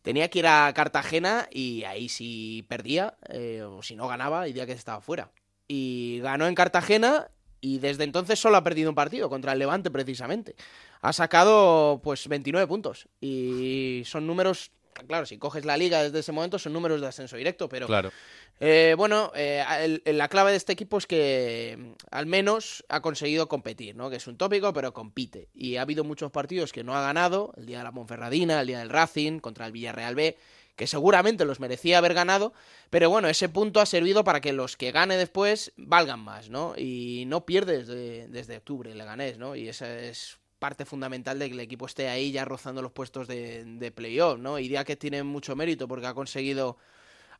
[0.03, 4.53] Tenía que ir a Cartagena y ahí si perdía, eh, o si no ganaba, y
[4.53, 5.31] Diáquez estaba fuera.
[5.67, 7.29] Y ganó en Cartagena
[7.61, 10.55] y desde entonces solo ha perdido un partido, contra el Levante precisamente.
[11.01, 14.71] Ha sacado pues 29 puntos y son números
[15.07, 18.11] claro, si coges la liga desde ese momento son números de ascenso directo, pero Claro.
[18.59, 19.63] eh, bueno, eh,
[20.05, 24.09] el- la clave de este equipo es que mm, al menos ha conseguido competir, ¿no?
[24.09, 25.49] Que es un tópico, pero compite.
[25.53, 28.67] Y ha habido muchos partidos que no ha ganado, el día de la Monferradina, el
[28.67, 30.37] día del Racing, contra el Villarreal B,
[30.75, 32.51] que seguramente los merecía haber ganado,
[32.89, 36.73] pero bueno, ese punto ha servido para que los que gane después valgan más, ¿no?
[36.75, 39.55] Y no pierdes de- desde octubre, le ganés, ¿no?
[39.55, 43.27] Y esa es parte fundamental de que el equipo esté ahí ya rozando los puestos
[43.27, 44.59] de, de playoff, ¿no?
[44.59, 46.77] Y que tiene mucho mérito porque ha conseguido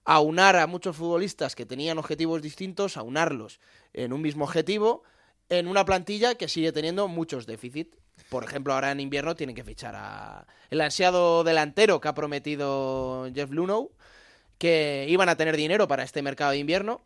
[0.04, 3.62] aunar a muchos futbolistas que tenían objetivos distintos, aunarlos
[3.94, 5.04] en un mismo objetivo,
[5.48, 7.96] en una plantilla que sigue teniendo muchos déficits.
[8.28, 13.32] Por ejemplo, ahora en invierno tienen que fichar a el ansiado delantero que ha prometido
[13.34, 13.92] Jeff Lunow,
[14.58, 17.00] que iban a tener dinero para este mercado de invierno,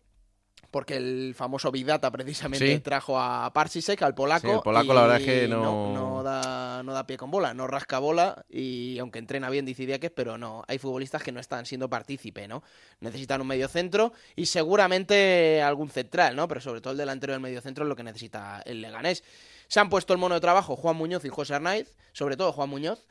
[0.78, 2.80] porque el famoso Big Data precisamente Sí.
[2.82, 4.48] trajo a Parsisek, al polaco.
[4.48, 7.56] Sí, el polaco, la verdad es que no- no da, no da pie con bola,
[7.56, 11.40] no rasca bola y aunque entrena bien dice Idiáquez, pero no, hay futbolistas que no
[11.40, 12.62] están siendo partícipe, ¿no?
[13.00, 16.48] Necesitan un medio centro y seguramente algún central, ¿no?
[16.48, 19.24] Pero sobre todo el delantero del medio centro es lo que necesita el Leganés.
[19.68, 22.70] Se han puesto el mono de trabajo Juan Muñoz y José Arnaiz, sobre todo Juan
[22.70, 23.08] Muñoz,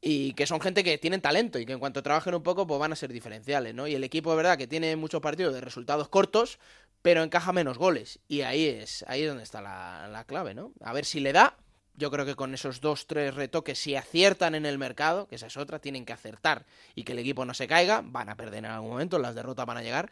[0.00, 2.78] y que son gente que tienen talento y que en cuanto trabajen un poco pues
[2.78, 3.88] van a ser diferenciales, ¿no?
[3.88, 6.60] Y el equipo de verdad que tiene muchos partidos de resultados cortos,
[7.02, 10.72] pero encaja menos goles y ahí es ahí es donde está la, la clave, ¿no?
[10.80, 11.56] A ver si le da.
[11.94, 15.48] Yo creo que con esos dos, tres retoques, si aciertan en el mercado, que esa
[15.48, 18.60] es otra, tienen que acertar y que el equipo no se caiga, van a perder
[18.60, 20.08] en algún momento, las derrotas van a llegar,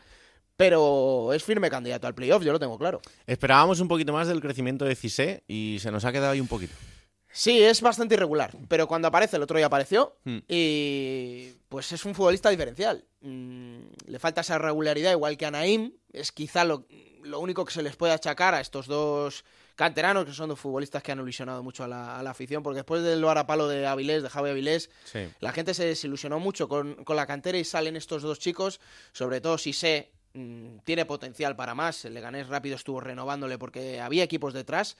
[0.56, 3.00] pero es firme candidato al playoff, yo lo tengo claro.
[3.24, 6.48] Esperábamos un poquito más del crecimiento de Cissé y se nos ha quedado ahí un
[6.48, 6.74] poquito.
[7.38, 10.38] Sí, es bastante irregular, pero cuando aparece, el otro día apareció, Hmm.
[10.48, 13.04] y pues es un futbolista diferencial.
[13.20, 16.86] Mm, le falta esa regularidad, igual que a Naim, es quizá lo,
[17.24, 19.44] lo único que se les puede achacar a estos dos
[19.74, 22.76] canteranos, que son dos futbolistas que han ilusionado mucho a la, a la afición, porque
[22.78, 25.28] después del palo de Avilés, de Javi Avilés, Sí.
[25.40, 28.80] la gente se desilusionó mucho con, con la cantera y salen estos dos chicos,
[29.12, 32.02] sobre todo si sé mm, tiene potencial para más.
[32.06, 34.96] El Leganés rápido estuvo renovándole porque había equipos detrás.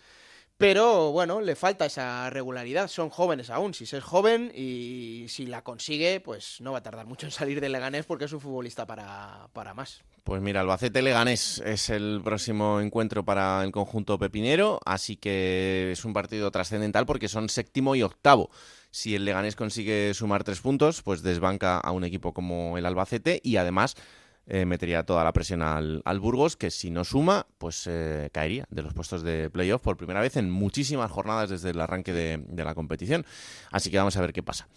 [0.58, 2.88] Pero bueno, le falta esa regularidad.
[2.88, 3.74] Son jóvenes aún.
[3.74, 7.60] Si es joven y si la consigue, pues no va a tardar mucho en salir
[7.60, 10.02] del Leganés porque es un futbolista para, para más.
[10.24, 16.04] Pues mira, Albacete Leganés es el próximo encuentro para el conjunto pepinero, así que es
[16.04, 18.50] un partido trascendental porque son séptimo y octavo.
[18.90, 23.40] Si el Leganés consigue sumar tres puntos, pues desbanca a un equipo como el Albacete
[23.44, 23.94] y además
[24.46, 28.66] eh, metería toda la presión al, al Burgos, que si no suma, pues eh, caería
[28.70, 32.44] de los puestos de playoff por primera vez en muchísimas jornadas desde el arranque de,
[32.46, 33.26] de la competición.
[33.70, 34.68] Así que vamos a ver qué pasa.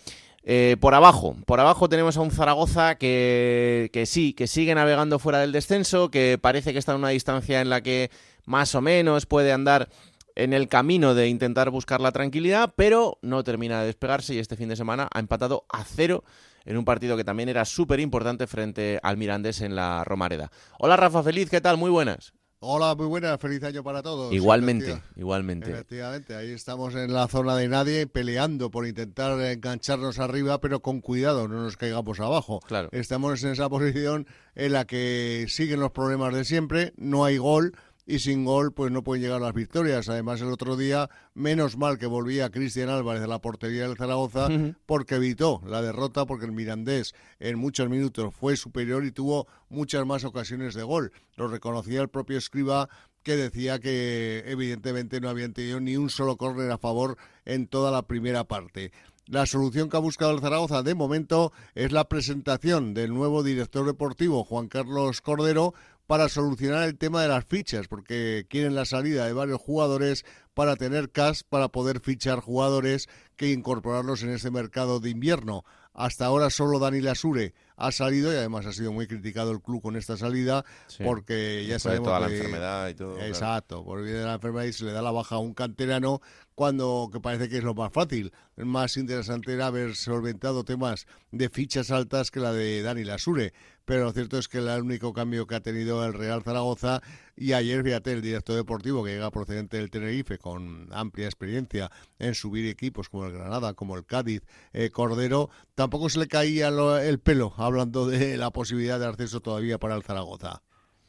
[0.43, 5.19] Eh, por abajo, por abajo tenemos a un Zaragoza que, que sí, que sigue navegando
[5.19, 8.09] fuera del descenso, que parece que está en una distancia en la que
[8.45, 9.89] más o menos puede andar
[10.35, 14.55] en el camino de intentar buscar la tranquilidad, pero no termina de despegarse y este
[14.55, 16.23] fin de semana ha empatado a cero
[16.69, 20.51] en un partido que también era súper importante frente al Mirandés en la Romareda.
[20.77, 21.77] Hola Rafa Feliz, ¿qué tal?
[21.77, 22.31] Muy buenas.
[22.61, 24.33] Hola, muy buenas, feliz año para todos.
[24.33, 25.71] Igualmente, igualmente.
[25.71, 30.99] Efectivamente, ahí estamos en la zona de nadie peleando por intentar engancharnos arriba, pero con
[30.99, 32.59] cuidado, no nos caigamos abajo.
[32.67, 32.89] Claro.
[32.91, 37.73] Estamos en esa posición en la que siguen los problemas de siempre, no hay gol
[38.09, 40.09] y sin gol pues no pueden llegar las victorias.
[40.09, 44.49] Además el otro día, menos mal que volvía Cristian Álvarez de la portería del Zaragoza
[44.87, 50.07] porque evitó la derrota porque el Mirandés en muchos minutos fue superior y tuvo muchas
[50.07, 51.11] más ocasiones de gol.
[51.35, 52.89] Lo reconocía el propio Escriba
[53.21, 57.91] que decía que evidentemente no habían tenido ni un solo córner a favor en toda
[57.91, 58.91] la primera parte.
[59.27, 63.85] La solución que ha buscado el Zaragoza de momento es la presentación del nuevo director
[63.85, 65.75] deportivo, Juan Carlos Cordero,
[66.09, 70.75] para solucionar el tema de las fichas, porque quieren la salida de varios jugadores para
[70.75, 75.65] tener cash, para poder fichar jugadores que incorporarlos en este mercado de invierno.
[75.93, 79.83] Hasta ahora solo Dani Lasure ha salido y además ha sido muy criticado el club
[79.83, 81.03] con esta salida Sí.
[81.03, 83.27] porque ya Después de sabemos toda la enfermedad y todo, claro.
[83.27, 86.21] Exacto, por vía de la enfermedad y se le da la baja a un canterano
[86.59, 88.33] cuando que parece que es lo más fácil.
[88.57, 93.53] Más interesante era haber solventado temas de fichas altas que la de Dani Lasure.
[93.85, 97.01] Pero lo cierto es que el único cambio que ha tenido el Real Zaragoza
[97.37, 102.35] y ayer, fíjate, el director deportivo que llega procedente del Tenerife con amplia experiencia en
[102.35, 104.41] subir equipos como el Granada, como el Cádiz,
[104.73, 109.77] eh, Cordero, tampoco se le caía el pelo hablando de la posibilidad de acceso todavía
[109.77, 110.61] para el Zaragoza.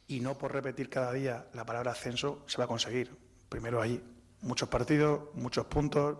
[0.07, 3.11] y no por repetir cada día la palabra ascenso se va a conseguir.
[3.49, 4.01] Primero allí,
[4.41, 6.17] muchos partidos, muchos puntos,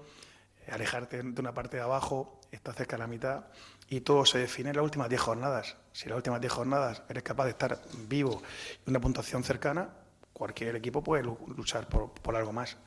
[0.71, 3.45] alejarte de una parte de abajo, está cerca de la mitad
[3.89, 5.77] y todo se define en las últimas 10 jornadas.
[5.91, 8.41] Si en las últimas 10 jornadas eres capaz de estar vivo
[8.85, 9.89] y una puntuación cercana,
[10.33, 12.77] cualquier equipo puede luchar por, algo más.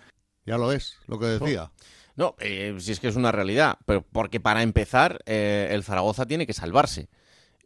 [0.46, 1.70] Ya lo es, lo que decía.
[2.16, 6.26] No, eh, si es que es una realidad, pero porque para empezar eh, el Zaragoza
[6.26, 7.08] tiene que salvarse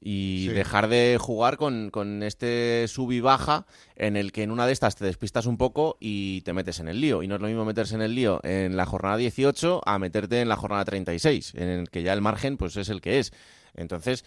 [0.00, 4.66] y dejar de jugar con, con, este sub y baja en el que en una
[4.66, 7.22] de estas te despistas un poco y te metes en el lío.
[7.22, 10.40] Y no es lo mismo meterse en el lío en la jornada 18 a meterte
[10.40, 13.32] en la jornada 36, en el que ya el margen pues es el que es.
[13.74, 14.24] Entonces,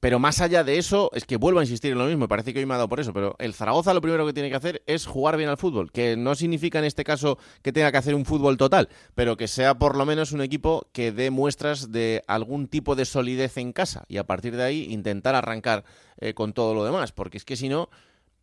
[0.00, 2.52] pero más allá de eso, es que vuelvo a insistir en lo mismo, me parece
[2.52, 4.56] que hoy me ha dado por eso, pero el Zaragoza lo primero que tiene que
[4.56, 7.98] hacer es jugar bien al fútbol, que no significa en este caso que tenga que
[7.98, 11.90] hacer un fútbol total, pero que sea por lo menos un equipo que dé muestras
[11.90, 15.84] de algún tipo de solidez en casa y a partir de ahí intentar arrancar
[16.18, 17.90] eh, con todo lo demás, porque es que si no,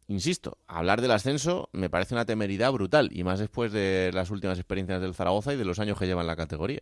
[0.07, 4.59] insisto, hablar del ascenso me parece una temeridad brutal y más después de las últimas
[4.59, 6.81] experiencias del Zaragoza y de los años que lleva en la categoría.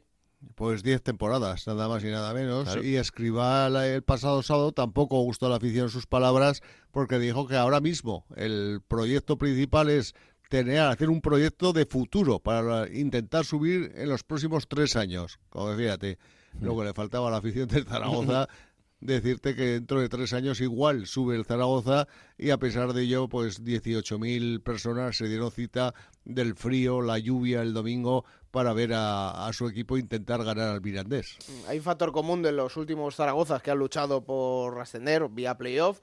[0.56, 2.78] Pues 10 temporadas, nada más y nada menos.
[2.84, 7.56] Y Escribal el pasado sábado tampoco gustó a la afición sus palabras porque dijo que
[7.56, 10.14] ahora mismo el proyecto principal es
[10.50, 15.40] tener, hacer un proyecto de futuro para intentar subir en los próximos tres años.
[15.50, 16.20] Como fíjate,
[16.62, 18.48] lo que le faltaba a la afición del Zaragoza
[19.06, 23.28] decirte que dentro de tres años igual sube el Zaragoza y a pesar de ello,
[23.28, 29.50] pues 18.000 personas se dieron cita del frío, la lluvia el domingo para ver a,
[29.52, 31.40] su equipo intentar ganar al Mirandés.
[31.68, 36.02] Hay un factor común de los últimos Zaragozas que han luchado por ascender vía playoff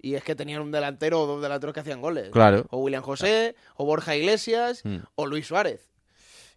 [0.00, 2.30] y es que tenían un delantero o dos delanteros que hacían goles.
[2.30, 2.64] Claro.
[2.70, 4.96] O William José, o Borja Iglesias, mm.
[5.14, 5.90] o Luis Suárez.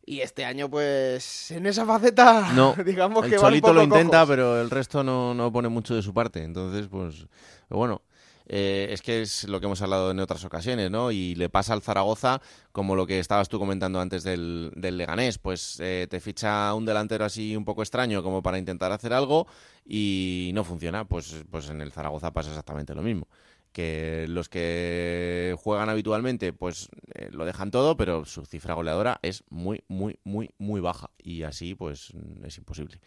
[0.05, 4.61] Y este año, pues, en esa faceta, no, digamos que el Solito lo intenta, pero
[4.61, 6.41] el resto no, no pone mucho de su parte.
[6.41, 7.27] Entonces, pues,
[7.67, 8.01] bueno,
[8.47, 11.11] eh, es que es lo que hemos hablado en otras ocasiones, ¿no?
[11.11, 15.79] Y le pasa al Zaragoza como lo que estabas tú comentando antes del, Leganés, pues
[15.79, 19.47] eh, te ficha un delantero así un poco extraño como para intentar hacer algo
[19.85, 23.27] y no funciona, pues, pues en el Zaragoza pasa exactamente lo mismo
[23.73, 29.43] que los que juegan habitualmente pues eh, lo dejan todo, pero su cifra goleadora es
[29.49, 32.99] muy, muy, muy, muy baja y así pues es imposible.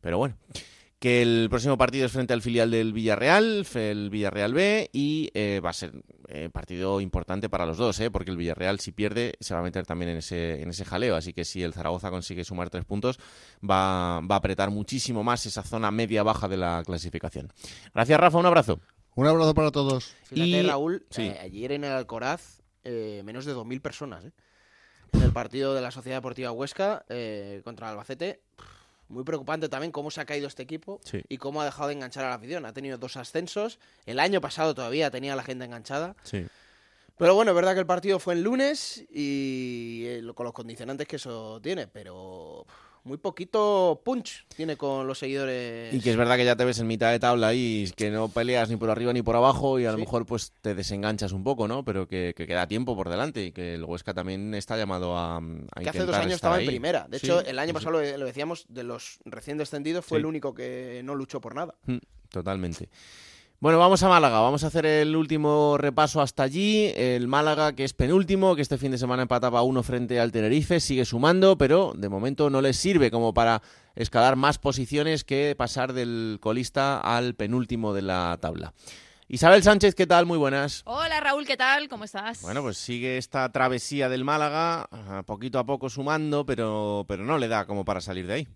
[0.00, 0.36] Pero bueno,
[0.98, 5.60] que el próximo partido es frente al filial del Villarreal, el Villarreal B, y eh,
[5.64, 5.92] va a ser
[6.28, 8.10] eh, partido importante para los dos, ¿eh?
[8.10, 11.16] porque el Villarreal si pierde se va a meter también en ese, en ese jaleo,
[11.16, 13.18] así que si el Zaragoza consigue sumar tres puntos
[13.62, 17.52] va, va a apretar muchísimo más esa zona media-baja de la clasificación.
[17.94, 18.80] Gracias Rafa, un abrazo.
[19.18, 20.14] Un abrazo para todos.
[20.30, 24.24] y Raúl, eh, ayer en el Alcoraz, eh, menos de 2.000 personas.
[24.24, 24.30] ¿eh?
[25.12, 27.04] En el partido de la Sociedad Deportiva Huesca
[27.64, 28.42] contra Albacete.
[29.08, 32.24] Muy preocupante también cómo se ha caído este equipo y cómo ha dejado de enganchar
[32.24, 32.66] a la afición.
[32.66, 33.78] Ha tenido dos ascensos.
[34.04, 36.14] El año pasado todavía tenía la gente enganchada.
[36.22, 36.46] Sí.
[37.16, 41.16] Pero bueno, es verdad que el partido fue en lunes y con los condicionantes que
[41.16, 42.64] eso tiene, pero
[43.04, 45.94] muy poquito punch tiene con los seguidores.
[45.94, 48.28] Y que es verdad que ya te ves en mitad de tabla y que no
[48.28, 51.44] peleas ni por arriba ni por abajo y a lo mejor pues te desenganchas un
[51.44, 51.84] poco, ¿no?
[51.84, 55.80] Pero que, queda tiempo por delante y que el Huesca también está llamado a, a
[55.80, 57.06] Que hace dos años estaba en primera.
[57.08, 61.02] De hecho, el año pasado lo, decíamos, de los recién descendidos fue el único que
[61.04, 61.74] no luchó por nada.
[61.86, 61.98] Mm,
[62.30, 62.88] totalmente.
[63.60, 66.92] Bueno, vamos a Málaga, vamos a hacer el último repaso hasta allí.
[66.94, 70.78] El Málaga, que es penúltimo, que este fin de semana empataba uno frente al Tenerife,
[70.78, 73.60] sigue sumando, pero de momento no les sirve como para
[73.96, 78.74] escalar más posiciones que pasar del colista al penúltimo de la tabla.
[79.26, 80.24] Isabel Sánchez, ¿qué tal?
[80.24, 80.82] Muy buenas.
[80.84, 81.88] Hola Raúl, ¿qué tal?
[81.88, 82.42] ¿Cómo estás?
[82.42, 84.88] Bueno, pues sigue esta travesía del Málaga,
[85.26, 88.48] poquito a poco sumando, pero, pero no le da como para salir de ahí.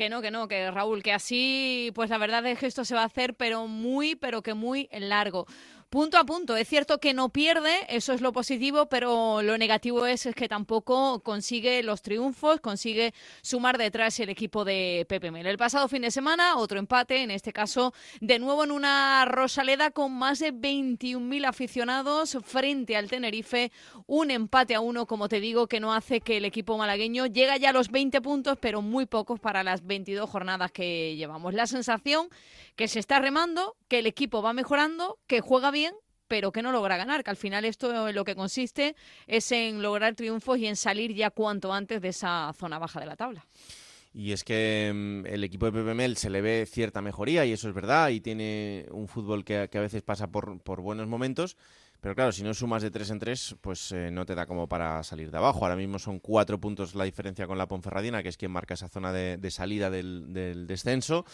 [0.00, 2.94] Que no, que no, que Raúl, que así, pues la verdad es que esto se
[2.94, 5.46] va a hacer, pero muy, pero que muy largo
[5.90, 6.56] punto a punto.
[6.56, 11.20] Es cierto que no pierde, eso es lo positivo, pero lo negativo es, que tampoco
[11.20, 15.48] consigue los triunfos, consigue sumar detrás el equipo de Pepe Mel.
[15.48, 19.90] El pasado fin de semana, otro empate, en este caso, de nuevo en una Rosaleda
[19.90, 23.72] con más de 21.000 aficionados frente al Tenerife.
[24.06, 27.58] Un empate a uno, como te digo, que no hace que el equipo malagueño llegue
[27.58, 31.52] ya a los 20 puntos, pero muy pocos para las 22 jornadas que llevamos.
[31.52, 32.28] La sensación
[32.76, 35.79] que se está remando, que el equipo va mejorando, que juega bien,
[36.30, 38.94] pero que no logra ganar, que al final esto lo que consiste
[39.26, 43.06] es en lograr triunfos y en salir ya cuanto antes de esa zona baja de
[43.06, 43.44] la tabla.
[44.14, 47.68] Y es que mm, el equipo de PPML se le ve cierta mejoría y eso
[47.68, 51.56] es verdad y tiene un fútbol que, a veces pasa por, buenos momentos.
[52.00, 54.68] Pero claro, si no sumas de tres en tres, pues eh, no te da como
[54.68, 55.64] para salir de abajo.
[55.64, 58.88] Ahora mismo son cuatro puntos la diferencia con la Ponferradina, que es quien marca esa
[58.88, 61.26] zona de, salida del descenso.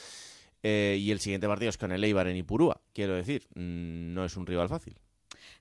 [0.62, 2.80] Eh, y el siguiente partido es con el Eibar en Ipurúa.
[2.92, 4.98] Quiero decir, mm, no es un rival fácil.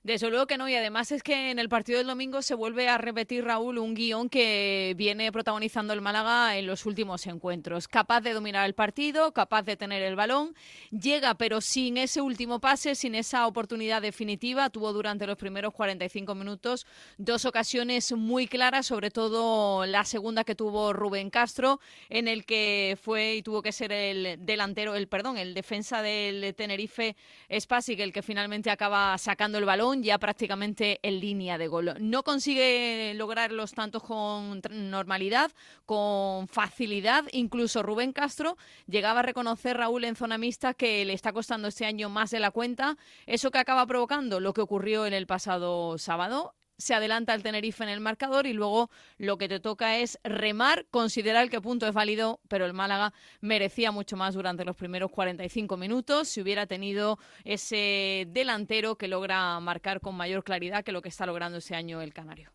[0.06, 2.88] Desde luego que no, y además es que en el partido del domingo se vuelve
[2.88, 7.88] a repetir, Raúl, un guion que viene protagonizando el Málaga en los últimos encuentros.
[7.88, 10.54] Capaz de dominar el partido, capaz de tener el balón,
[10.92, 14.70] llega pero sin ese último pase, sin esa oportunidad definitiva.
[14.70, 16.86] Tuvo durante los primeros 45 minutos
[17.18, 21.80] dos ocasiones muy claras, sobre todo la segunda que tuvo Rubén Castro,
[22.10, 26.54] en el que fue y tuvo que ser el delantero, el perdón, el defensa del
[26.54, 27.16] Tenerife
[27.58, 31.94] Spasic, el que finalmente acaba sacando el balón ya prácticamente en línea de gol.
[32.00, 35.50] No consigue lograr los tantos con normalidad,
[35.84, 37.24] con facilidad.
[37.32, 41.86] Incluso Rubén Castro llegaba a reconocer, Raúl, en zona mixta que le está costando este
[41.86, 42.96] año más de la cuenta.
[43.26, 47.82] Eso que acaba provocando lo que ocurrió en el pasado sábado se adelanta el Tenerife
[47.84, 51.94] en el marcador y luego lo que te toca es remar, considerar que punto es
[51.94, 57.18] válido, pero el Málaga merecía mucho más durante los primeros 45 minutos si hubiera tenido
[57.44, 62.00] ese delantero que logra marcar con mayor claridad que lo que está logrando ese año
[62.00, 62.50] el Canario.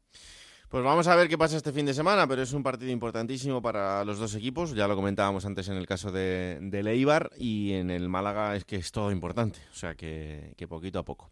[0.71, 3.61] Pues vamos a ver qué pasa este fin de semana, pero es un partido importantísimo
[3.61, 4.73] para los dos equipos.
[4.73, 8.63] Ya lo comentábamos antes en el caso de, de Leibar y en el Málaga es
[8.63, 11.29] que es todo importante, o sea que, que poquito a poco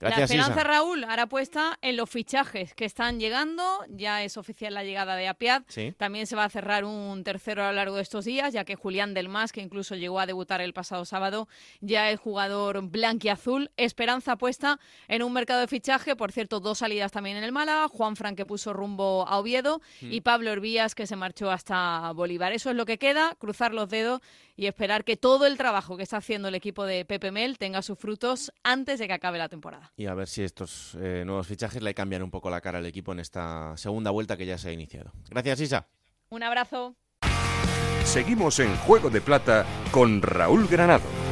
[0.00, 3.62] la esperanza, Raúl, ahora puesta en los fichajes que están llegando.
[3.88, 5.62] Ya es oficial la llegada de Apiad.
[5.96, 8.76] También se va a cerrar un tercero a lo largo de estos días, ya que
[8.76, 11.48] Julián Delmas, que incluso llegó a debutar el pasado sábado,
[11.80, 13.70] ya es jugador blanquiazul.
[13.76, 14.78] Esperanza puesta
[15.08, 16.16] en un mercado de fichaje.
[16.16, 17.88] Por cierto, dos salidas también en el Málaga.
[17.88, 19.80] Juan Fran, que puso rumbo a Oviedo.
[20.00, 20.12] Mm.
[20.12, 22.52] Y Pablo Herbías, que se marchó hasta Bolívar.
[22.52, 23.34] Eso es lo que queda.
[23.38, 24.20] Cruzar los dedos
[24.56, 27.82] y esperar que todo el trabajo que está haciendo el equipo de Pepe Mel tenga
[27.82, 29.83] sus frutos antes de que acabe la temporada.
[29.96, 32.86] Y a ver si estos eh, nuevos fichajes le cambian un poco la cara al
[32.86, 35.12] equipo en esta segunda vuelta que ya se ha iniciado.
[35.30, 35.86] Gracias, Isa.
[36.30, 36.96] Un abrazo.
[38.04, 41.23] Seguimos en Juego de Plata con Raúl Granado.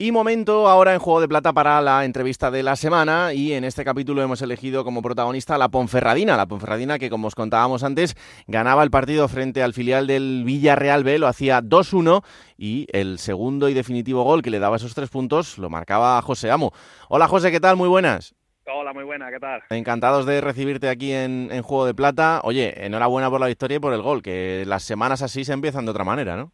[0.00, 3.64] Y momento ahora en Juego de Plata para la entrevista de la semana y en
[3.64, 7.82] este capítulo hemos elegido como protagonista a la Ponferradina, la Ponferradina que como os contábamos
[7.82, 8.14] antes
[8.46, 12.22] ganaba el partido frente al filial del Villarreal B, lo hacía 2-1
[12.56, 16.52] y el segundo y definitivo gol que le daba esos tres puntos lo marcaba José
[16.52, 16.72] Amo.
[17.08, 17.74] Hola José, ¿qué tal?
[17.74, 18.36] Muy buenas.
[18.72, 19.62] Hola, muy buena, ¿qué tal?
[19.70, 22.40] Encantados de recibirte aquí en, en Juego de Plata.
[22.44, 25.86] Oye, enhorabuena por la victoria y por el gol, que las semanas así se empiezan
[25.86, 26.52] de otra manera, ¿no?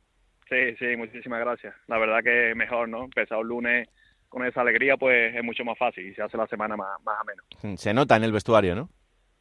[0.54, 1.74] Sí, sí, muchísimas gracias.
[1.88, 3.04] La verdad que mejor, ¿no?
[3.04, 3.88] Empezar un lunes
[4.28, 7.16] con esa alegría, pues es mucho más fácil y se hace la semana más, más
[7.20, 7.44] a menos.
[7.62, 8.88] Mm, se nota en el vestuario, ¿no?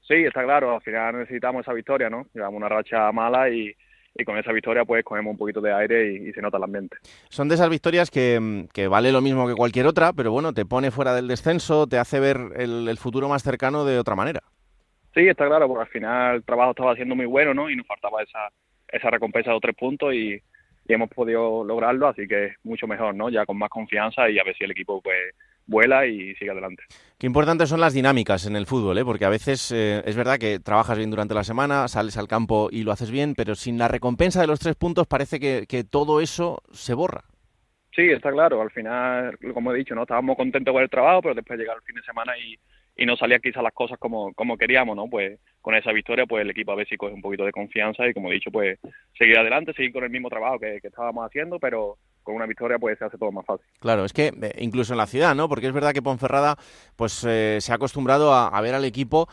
[0.01, 0.75] Sí, está claro.
[0.75, 2.25] Al final necesitamos esa victoria, ¿no?
[2.33, 3.71] Llevamos una racha mala y,
[4.15, 6.97] y con esa victoria pues cogemos un poquito de aire y, se nota el ambiente.
[7.29, 10.51] Son de esas victorias que, mm, que, vale lo mismo que cualquier otra, pero bueno,
[10.53, 14.15] te pone fuera del descenso, te hace ver el, el futuro más cercano de otra
[14.15, 14.41] manera.
[15.13, 17.69] Sí, está claro, porque al final el trabajo estaba haciendo muy bueno, ¿no?
[17.69, 18.49] Y nos faltaba esa,
[18.87, 20.41] esa recompensa de los tres puntos y,
[20.87, 23.29] y hemos podido lograrlo, así que es mucho mejor, ¿no?
[23.29, 25.17] Ya con más confianza y a ver si el equipo pues
[25.65, 26.83] vuela y sigue adelante.
[27.17, 29.05] Qué importantes son las dinámicas en el fútbol, ¿eh?
[29.05, 32.67] porque a veces eh, es verdad que trabajas bien durante la semana, sales al campo
[32.71, 35.83] y lo haces bien, pero sin la recompensa de los tres puntos parece que, que
[35.83, 37.23] todo eso se borra.
[37.95, 38.61] Sí, está claro.
[38.61, 41.81] Al final, como he dicho, no estábamos contentos con el trabajo, pero después llega el
[41.83, 42.57] fin de semana y,
[42.95, 45.07] y no salían quizás las cosas como, como queríamos, ¿no?
[45.09, 48.07] Pues con esa victoria, pues el equipo a ver si coge un poquito de confianza
[48.07, 48.79] y como he dicho, pues
[49.17, 52.97] seguir adelante, seguir con el mismo trabajo que, estábamos haciendo, pero con una victoria pues
[52.99, 53.65] se hace todo más fácil.
[53.79, 55.49] Claro, es que eh, incluso en la ciudad, ¿no?
[55.49, 56.55] Porque es verdad que Ponferrada
[56.95, 59.27] pues eh, se ha acostumbrado a, ver al equipo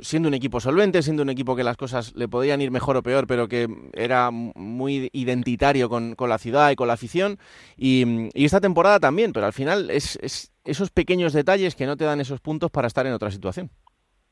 [0.00, 3.02] siendo un equipo solvente, siendo un equipo que las cosas le podían ir mejor o
[3.02, 7.38] peor, pero que era muy identitario con, con la ciudad y con la afición.
[7.76, 11.96] Y, y, esta temporada también, pero al final es, es esos pequeños detalles que no
[11.96, 13.70] te dan esos puntos para estar en otra situación.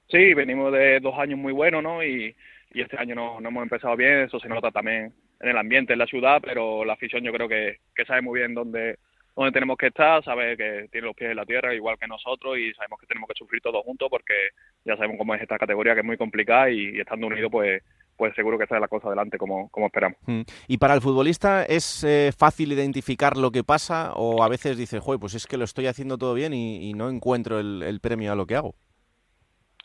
[0.09, 2.03] Sí, venimos de dos años muy buenos, ¿no?
[2.03, 2.35] Y,
[2.73, 5.93] y este año no, no, hemos empezado bien, eso se nota también en el ambiente,
[5.93, 8.99] en la ciudad, pero la afición yo creo que, que sabe muy bien dónde,
[9.37, 12.59] dónde tenemos que estar, sabe que tiene los pies en la tierra igual que nosotros
[12.59, 14.51] y sabemos que tenemos que sufrir todos juntos porque
[14.85, 17.83] ya sabemos cómo es esta categoría que es muy complicada y, estando unidos pues
[18.19, 20.19] pues seguro que sale la cosa adelante como, como esperamos.
[20.27, 20.43] Mm.
[20.67, 24.99] ¿Y para el futbolista es eh, fácil identificar lo que pasa o a veces dice,
[24.99, 28.35] joder, pues es que lo estoy haciendo todo bien y, no encuentro el, premio a
[28.35, 28.75] lo que hago?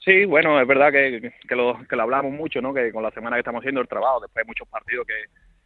[0.03, 2.73] Sí, bueno, es verdad que, que, lo, que lo hablamos mucho, ¿no?
[2.73, 5.13] Que con la semana que estamos haciendo el trabajo, después hay muchos partidos que,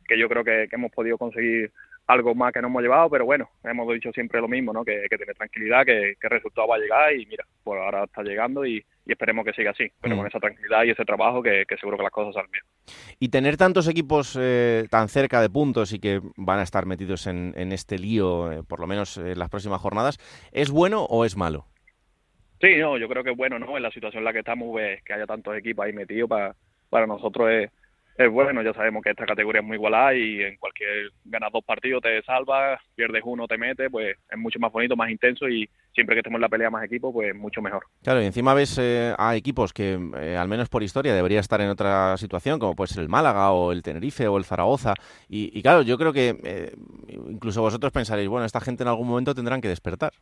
[0.08, 1.72] que yo creo que, hemos podido conseguir
[2.08, 4.86] algo más que no hemos llevado, pero bueno, hemos dicho siempre lo mismo, ¿no?
[4.86, 8.06] Que, que tener tranquilidad, que, que, el resultado va a llegar y mira, pues ahora
[8.06, 10.18] está llegando y, esperemos que siga así, pero mm.
[10.18, 12.64] con esa tranquilidad y ese trabajo que, seguro que las cosas salen bien.
[13.20, 17.26] Y tener tantos equipos eh, tan cerca de puntos y que van a estar metidos
[17.28, 20.18] en, en este lío, eh, por lo menos en las próximas jornadas,
[20.52, 21.66] ¿es bueno o es malo?
[22.60, 23.78] Sí, no, yo creo que es bueno, ¿no?
[23.78, 26.56] En la situación en la que estamos, pues, que haya tantos equipos ahí metidos para,
[26.90, 27.72] para nosotros es
[28.18, 31.64] es bueno, ya sabemos que esta categoría es muy igualada y en cualquier ganas dos
[31.64, 35.70] partidos te salvas, pierdes uno, te metes, pues es mucho más bonito, más intenso y
[35.94, 37.86] siempre que estemos en la pelea más equipo, pues mucho mejor.
[38.04, 41.62] Claro, y encima ves eh, a equipos que, eh, al menos por historia, debería estar
[41.62, 44.96] en otra situación, como puede ser el Málaga o el Tenerife o el Zaragoza.
[45.30, 46.72] Y, claro, yo creo que eh,
[47.30, 50.14] incluso vosotros pensaréis, bueno, esta gente en algún momento tendrán que despertar.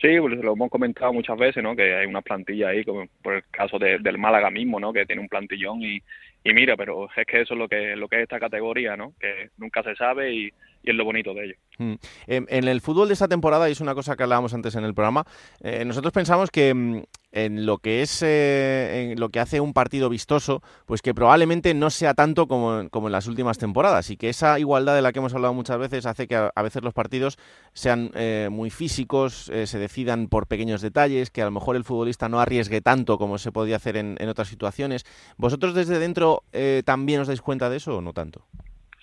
[0.00, 1.74] Sí, pues lo hemos comentado muchas veces, ¿no?
[1.74, 4.92] Que hay una plantilla ahí, como por el caso del Málaga mismo, ¿no?
[4.92, 6.02] Que tiene un plantillón y,
[6.44, 9.14] y mira, pero es que eso es lo que, lo que es esta categoría, ¿no?
[9.18, 10.52] Que nunca se sabe y,
[10.86, 11.54] y es lo bonito de ello.
[11.78, 11.94] Mm.
[12.28, 14.94] En, el fútbol de esta temporada, y es una cosa que hablábamos antes en el
[14.94, 15.24] programa,
[15.60, 19.72] eh, nosotros pensamos que mm, en lo que es eh, en lo que hace un
[19.72, 24.16] partido vistoso, pues que probablemente no sea tanto como, como, en las últimas temporadas y
[24.16, 26.94] que esa igualdad de la que hemos hablado muchas veces hace que a, veces los
[26.94, 27.36] partidos
[27.74, 32.28] sean eh, muy físicos, se decidan por pequeños detalles, que a lo mejor el futbolista
[32.28, 35.04] no arriesgue tanto como se podía hacer en, en otras situaciones.
[35.36, 36.44] ¿Vosotros desde dentro
[36.84, 38.46] también os dais cuenta de eso o no tanto?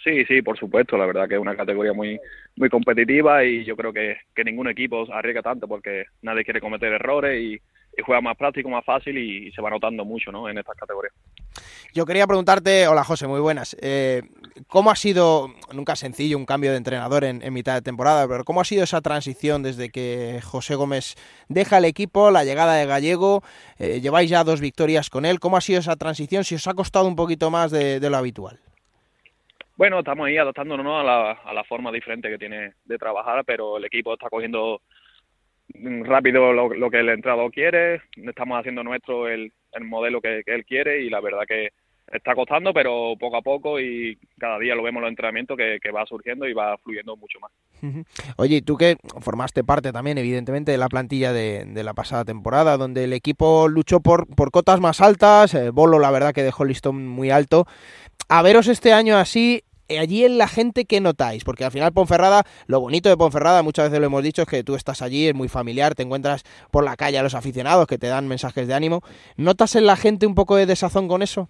[0.03, 0.97] Sí, sí, por supuesto.
[0.97, 2.19] La verdad que es una categoría muy
[2.55, 6.91] muy competitiva y yo creo que, que ningún equipo arriesga tanto porque nadie quiere cometer
[6.93, 7.61] errores y,
[8.03, 10.49] juega más práctico, más fácil y, se va notando mucho ¿no?
[10.49, 11.13] en estas categorías.
[11.93, 13.77] Yo quería preguntarte, hola José, muy buenas.
[13.81, 14.23] Eh,
[14.67, 18.61] ¿Cómo ha sido, nunca sencillo, un cambio de entrenador en, mitad de temporada, pero cómo
[18.61, 21.13] ha sido esa transición desde que José Gómez
[21.49, 23.43] deja el equipo, la llegada de Gallego,
[23.77, 26.43] eh, lleváis ya dos victorias con él, ¿cómo ha sido esa transición?
[26.43, 28.59] Si os ha costado un poquito más de lo habitual.
[29.75, 33.77] Bueno, estamos ahí adaptándonos a la, a la forma diferente que tiene de trabajar, pero
[33.77, 34.81] el equipo está cogiendo
[36.03, 40.65] rápido lo, lo que el entrenador quiere, estamos haciendo nuestro el, el modelo que, él
[40.65, 41.69] quiere y la verdad que
[42.13, 45.91] está costando, pero poco a poco y cada día lo vemos en los entrenamientos que,
[45.91, 47.51] va surgiendo y va fluyendo mucho más.
[48.37, 52.25] Oye, y tú que formaste parte también, evidentemente, de la plantilla de, de la pasada
[52.25, 56.43] temporada, donde el equipo luchó por, por cotas más altas, el Bolo la verdad que
[56.43, 57.67] dejó el listón muy alto
[58.29, 61.93] a veros este año así, eh, allí en la gente que notáis, porque al final
[61.93, 65.27] Ponferrada, lo bonito de Ponferrada, muchas veces lo hemos dicho, es que tú estás allí,
[65.27, 68.67] es muy familiar, te encuentras por la calle a los aficionados que te dan mensajes
[68.67, 69.01] de ánimo.
[69.35, 71.49] ¿Notas en la gente un poco de desazón con eso?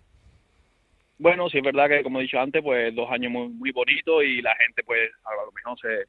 [1.18, 4.24] Bueno, sí es verdad que como he dicho antes, pues dos años muy, muy bonitos
[4.24, 6.06] y la gente pues a lo mejor se,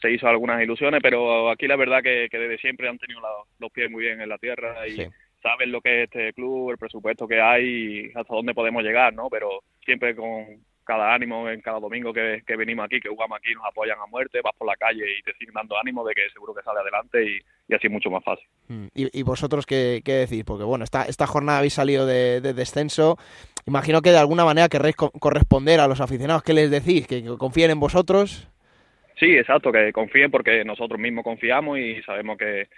[0.00, 3.20] se hizo algunas ilusiones, pero aquí la verdad que, que desde siempre han tenido
[3.58, 5.06] los pies muy bien en la tierra y
[5.42, 9.14] saben lo que es este club, el presupuesto que hay y hasta dónde podemos llegar,
[9.14, 9.28] ¿no?
[9.30, 10.44] Pero siempre con
[10.86, 14.40] cada ánimo en cada domingo que, venimos aquí, que jugamos aquí, nos apoyan a muerte,
[14.42, 17.24] vas por la calle y te siguen dando ánimo de que seguro que sale adelante
[17.68, 18.46] y, así mucho más fácil.
[18.68, 18.86] Mm.
[18.94, 20.44] ¿Y, vosotros qué, qué, decís?
[20.44, 23.18] Porque bueno, esta, esta jornada habéis salido de, descenso,
[23.66, 27.06] imagino que de alguna manera querréis corresponder a los aficionados, ¿qué les decís?
[27.06, 28.48] ¿Que, confíen en vosotros?
[29.18, 32.68] Sí, exacto, que confíen porque nosotros mismos confiamos y sabemos que,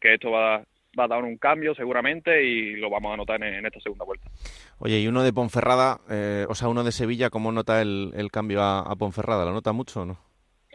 [0.00, 0.62] que esto va
[0.98, 4.28] va a dar un cambio seguramente y lo vamos a notar en, esta segunda vuelta.
[4.78, 8.30] Oye, y uno de Ponferrada, eh, o sea, uno de Sevilla, ¿cómo nota el, el
[8.30, 9.44] cambio a, a Ponferrada?
[9.44, 10.18] ¿Lo nota mucho o no?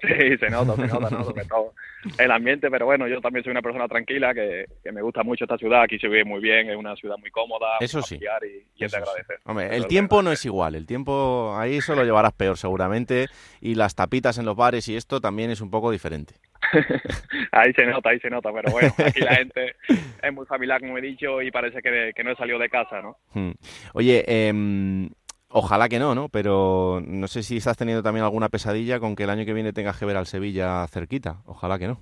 [0.02, 1.24] Sí, se nota, se nota, ¿no?
[1.24, 1.74] todo
[2.18, 5.58] el ambiente, pero bueno, yo también soy una persona tranquila que, me gusta mucho esta
[5.58, 8.92] ciudad, aquí se vive muy bien, es una ciudad muy cómoda, eso sí, y, es
[8.92, 9.40] de agradecer.
[9.46, 13.28] Hombre, el tiempo no es igual, el tiempo ahí se lo llevarás peor seguramente
[13.62, 16.36] y las tapitas en los bares y esto también es un poco diferente.
[17.52, 19.76] ahí se nota, ahí se nota, pero bueno, aquí la gente
[20.22, 23.02] es muy familiar, como he dicho, y parece que, que no he salido de casa,
[23.02, 23.18] ¿no?
[23.34, 23.52] Hmm.
[23.94, 25.10] Oye, eh,
[25.56, 26.30] Ojalá que no, ¿no?
[26.30, 29.72] Pero no sé si estás teniendo también alguna pesadilla con que el año que viene
[29.72, 31.44] tengas que ver al Sevilla cerquita.
[31.46, 32.00] Ojalá que no.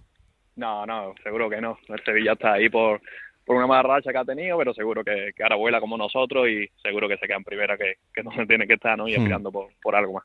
[0.55, 1.77] No, no, seguro que no.
[1.89, 3.01] El Sevilla está ahí por,
[3.45, 6.69] por una mala racha que ha tenido, pero seguro que, ahora vuela como nosotros y
[6.81, 9.09] seguro que se queda en primera, que, que no se tiene que estar, ¿no?
[9.09, 9.19] Y hmm.
[9.19, 10.23] aspirando por, por, algo más.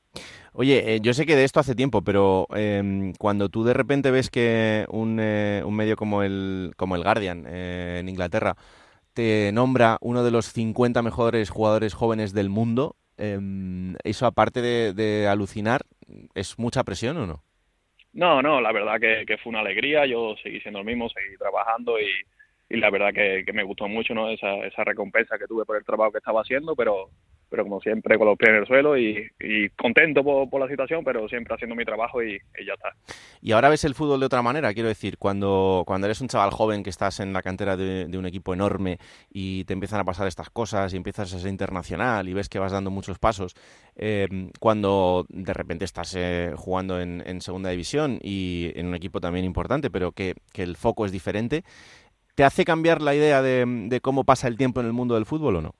[0.52, 4.12] Oye, eh, yo sé que de esto hace tiempo, pero eh, cuando tú de repente
[4.12, 8.54] ves que un, eh, un medio como el, como el Guardian eh, en Inglaterra
[9.14, 15.28] te nombra uno de los 50 mejores jugadores jóvenes del mundo, Em, eso aparte de,
[15.28, 15.82] alucinar,
[16.34, 17.42] ¿es mucha presión o no?
[18.12, 21.98] No, no, la verdad que, fue una alegría, yo seguí siendo el mismo, seguí trabajando
[22.00, 22.06] y,
[22.70, 24.30] la verdad que, me gustó mucho ¿no?
[24.30, 27.10] esa, esa recompensa que tuve por el trabajo que estaba haciendo, pero
[27.48, 29.30] pero como siempre con los pies en el suelo y,
[29.76, 32.90] contento por, la situación, pero siempre haciendo mi trabajo y, ya está.
[33.40, 36.50] Y ahora ves el fútbol de otra manera, quiero decir, cuando, cuando eres un chaval
[36.50, 38.98] joven que estás en la cantera de, un equipo enorme
[39.30, 42.58] y te empiezan a pasar estas cosas y empiezas a ser internacional y ves que
[42.58, 43.54] vas dando muchos pasos,
[43.94, 44.28] eh,
[44.58, 49.90] cuando de repente estás eh, jugando en, segunda división y en un equipo también importante,
[49.90, 51.64] pero que, el foco es diferente,
[52.34, 55.56] ¿te hace cambiar la idea de cómo pasa el tiempo en el mundo del fútbol
[55.56, 55.74] o no?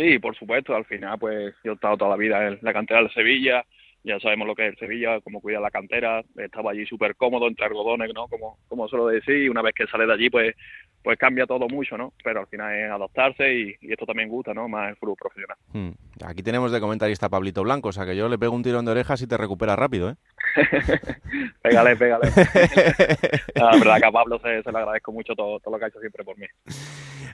[0.00, 0.74] Sí, por supuesto.
[0.74, 3.66] Al final, pues yo he estado toda la vida en la cantera de Sevilla.
[4.02, 6.22] Ya sabemos lo que es el Sevilla, cómo cuida la cantera.
[6.38, 8.26] Estaba allí súper cómodo entre algodones, ¿no?
[8.28, 9.42] Como, como suelo decir.
[9.42, 10.54] Y una vez que sales de allí, pues
[11.02, 12.12] pues cambia todo mucho, ¿no?
[12.22, 14.68] Pero al final es adaptarse y, y esto también gusta, ¿no?
[14.68, 15.56] Más el fútbol profesional.
[15.72, 15.90] Hmm.
[16.24, 18.84] Aquí tenemos de comentarista a Pablito Blanco, o sea que yo le pego un tirón
[18.84, 20.16] de orejas y te recupera rápido, ¿eh?
[21.62, 22.30] pégale, pégale.
[23.54, 25.88] la verdad que a Pablo se, se le agradezco mucho todo, todo lo que ha
[25.88, 26.46] hecho siempre por mí.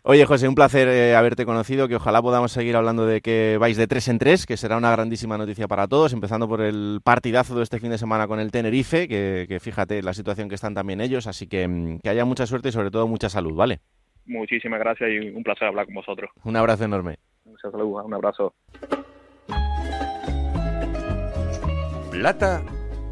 [0.09, 3.77] Oye, José, un placer eh, haberte conocido, que ojalá podamos seguir hablando de que vais
[3.77, 7.57] de tres en tres, que será una grandísima noticia para todos, empezando por el partidazo
[7.57, 10.75] de este fin de semana con el Tenerife, que, que fíjate la situación que están
[10.75, 13.81] también ellos, así que mm, que haya mucha suerte y sobre todo mucha salud, ¿vale?
[14.27, 16.31] Muchísimas gracias y un placer hablar con vosotros.
[16.45, 17.19] Un abrazo enorme.
[17.45, 18.55] Muchas saludos, un abrazo.
[22.11, 22.63] Plata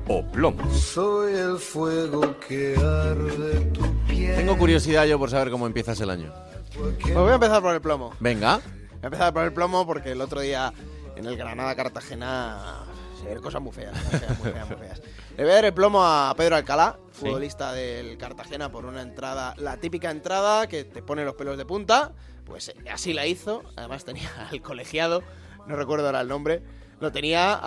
[0.08, 0.68] o plomo.
[0.70, 4.36] Soy el fuego que arde tu piel.
[4.36, 6.32] Tengo curiosidad yo por saber cómo empiezas el año.
[6.74, 8.12] Pues voy a empezar por el plomo.
[8.20, 8.58] Venga.
[8.58, 10.72] Voy a empezar por el plomo porque el otro día
[11.16, 12.84] en el Granada Cartagena
[13.24, 15.02] se ven cosas muy feas, muy feas, muy feas, muy feas.
[15.36, 17.20] Le voy a dar el plomo a Pedro Alcalá, Sí.
[17.26, 21.64] futbolista del Cartagena, por una entrada, la típica entrada que te pone los pelos de
[21.64, 22.12] punta.
[22.44, 23.62] Pues eh, así la hizo.
[23.76, 25.22] Además tenía al colegiado,
[25.66, 26.62] no recuerdo ahora el nombre,
[27.00, 27.58] lo tenía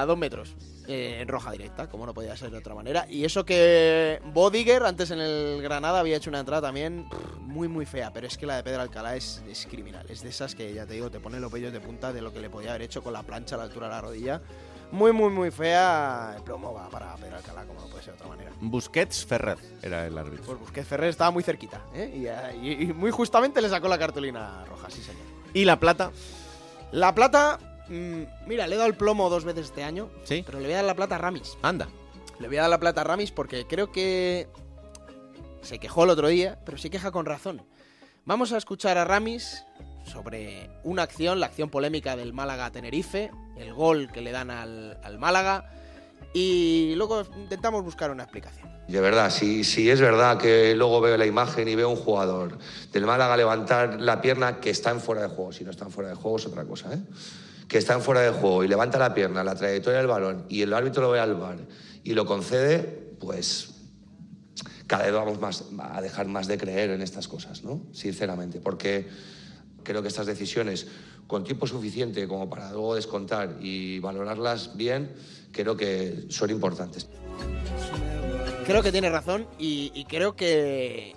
[0.00, 0.54] a dos metros.
[0.88, 3.06] eh, en roja directa, como no podía ser de otra manera.
[3.10, 7.66] Y eso que Bodiger, antes en el Granada, había hecho una entrada también pff, muy,
[7.66, 8.12] muy fea.
[8.12, 10.06] Pero es que la de Pedro Alcalá es, es criminal.
[10.08, 12.32] Es de esas que, ya te digo, te pone los vellos de punta de lo
[12.32, 14.40] que le podía haber hecho con la plancha a la altura de la rodilla.
[14.92, 16.34] Muy, muy, muy fea.
[16.36, 18.50] El plomo va para Pedro Alcalá, como no puede ser de otra manera.
[18.60, 20.44] Busquets Ferrer era el árbitro.
[20.46, 22.10] Pues Busquets Ferrer estaba muy cerquita, ¿eh?
[22.14, 25.22] y, y- y muy justamente le sacó la cartulina roja, sí señor.
[25.52, 26.12] ¿Y la plata?
[26.92, 27.58] La plata,
[27.88, 30.42] mm, mira, le he dado el plomo dos veces este año, Sí.
[30.46, 31.58] pero le voy a dar la plata a Ramis.
[31.62, 31.88] Anda.
[32.38, 34.48] Le voy a dar la plata a Ramis porque creo que
[35.62, 37.62] se quejó el otro día, pero se queja con razón.
[38.24, 39.64] Vamos a escuchar a Ramis
[40.06, 44.50] sobre una acción, la acción polémica del Málaga a Tenerife, el gol que le dan
[44.50, 45.70] al, al Málaga,
[46.32, 48.68] y luego intentamos buscar una explicación.
[48.88, 52.58] De verdad, si, si es verdad que luego veo la imagen y veo un jugador
[52.92, 55.90] del Málaga levantar la pierna que está en fuera de juego, si no está en
[55.90, 56.98] fuera de juego es otra cosa, ¿eh?
[57.68, 60.62] que está en fuera de juego y levanta la pierna, la trayectoria del balón y
[60.62, 61.58] el árbitro lo ve al bar
[62.04, 62.82] y lo concede,
[63.18, 63.74] pues
[64.86, 67.82] cada vez vamos más a dejar más de creer en estas cosas, ¿no?
[67.92, 69.08] Sinceramente, porque
[69.86, 70.88] creo que estas decisiones
[71.26, 75.14] con tiempo suficiente como para luego descontar y valorarlas bien,
[75.52, 77.08] creo que son importantes.
[78.66, 81.14] Creo que tiene razón y, y creo que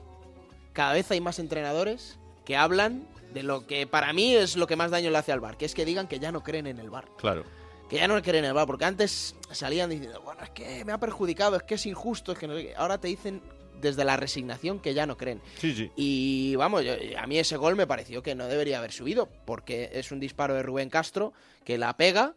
[0.73, 4.75] cada vez hay más entrenadores que hablan de lo que para mí es lo que
[4.75, 6.79] más daño le hace al bar, que es que digan que ya no creen en
[6.79, 7.09] el bar.
[7.17, 7.43] Claro.
[7.89, 10.91] Que ya no creen en el bar, porque antes salían diciendo, bueno, es que me
[10.91, 12.75] ha perjudicado, es que es injusto, es que no sé qué".
[12.75, 13.41] Ahora te dicen
[13.81, 15.41] desde la resignación que ya no creen.
[15.57, 15.91] Sí, sí.
[15.95, 19.89] Y vamos, yo- a mí ese gol me pareció que no debería haber subido, porque
[19.93, 22.35] es un disparo de Rubén Castro que la pega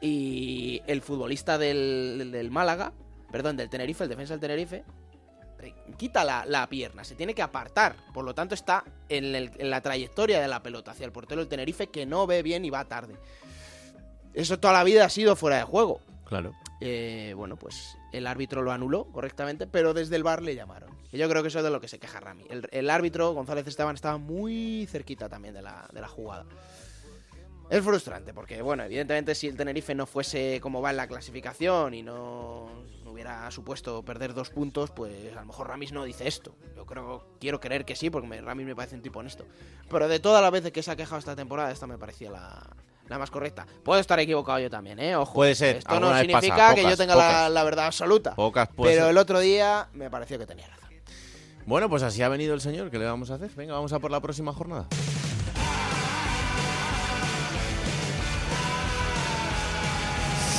[0.00, 2.92] y el futbolista del, del Málaga,
[3.30, 4.84] perdón, del Tenerife, el defensa del Tenerife,
[5.98, 9.68] quita la, la pierna, se tiene que apartar, por lo tanto está en, el- en
[9.70, 12.70] la trayectoria de la pelota hacia el portero del Tenerife que no ve bien y
[12.70, 13.14] va tarde.
[14.32, 16.00] Eso toda la vida ha sido fuera de juego.
[16.24, 16.54] Claro.
[16.80, 20.90] Eh, bueno, pues el árbitro lo anuló correctamente, pero desde el bar le llamaron.
[21.12, 22.44] Y yo creo que eso es de lo que se queja Rami.
[22.48, 26.46] El, árbitro, González Esteban, estaba muy cerquita también de la, de la jugada.
[27.68, 31.94] Es frustrante, porque, bueno, evidentemente si el Tenerife no fuese como va en la clasificación
[31.94, 32.68] y no,
[33.04, 36.56] no hubiera supuesto perder dos puntos, pues a lo mejor Ramis no dice esto.
[36.74, 39.46] Yo creo, quiero creer que sí, porque me- Ramis me parece un tipo honesto.
[39.88, 42.74] Pero de todas las veces que se ha quejado esta temporada, esta me parecía la,
[43.10, 43.66] la más correcta.
[43.82, 45.16] Puedo estar equivocado yo también, ¿eh?
[45.16, 45.34] Ojo.
[45.34, 48.34] Puede ser, Esto no pasa, significa que yo tenga la, la verdad absoluta.
[48.36, 50.90] Pocas puede Pero el otro día me pareció que tenía razón.
[51.66, 52.90] Bueno, pues así ha venido el señor.
[52.90, 53.50] ¿Qué le vamos a hacer?
[53.56, 54.86] Venga, vamos a por la próxima jornada.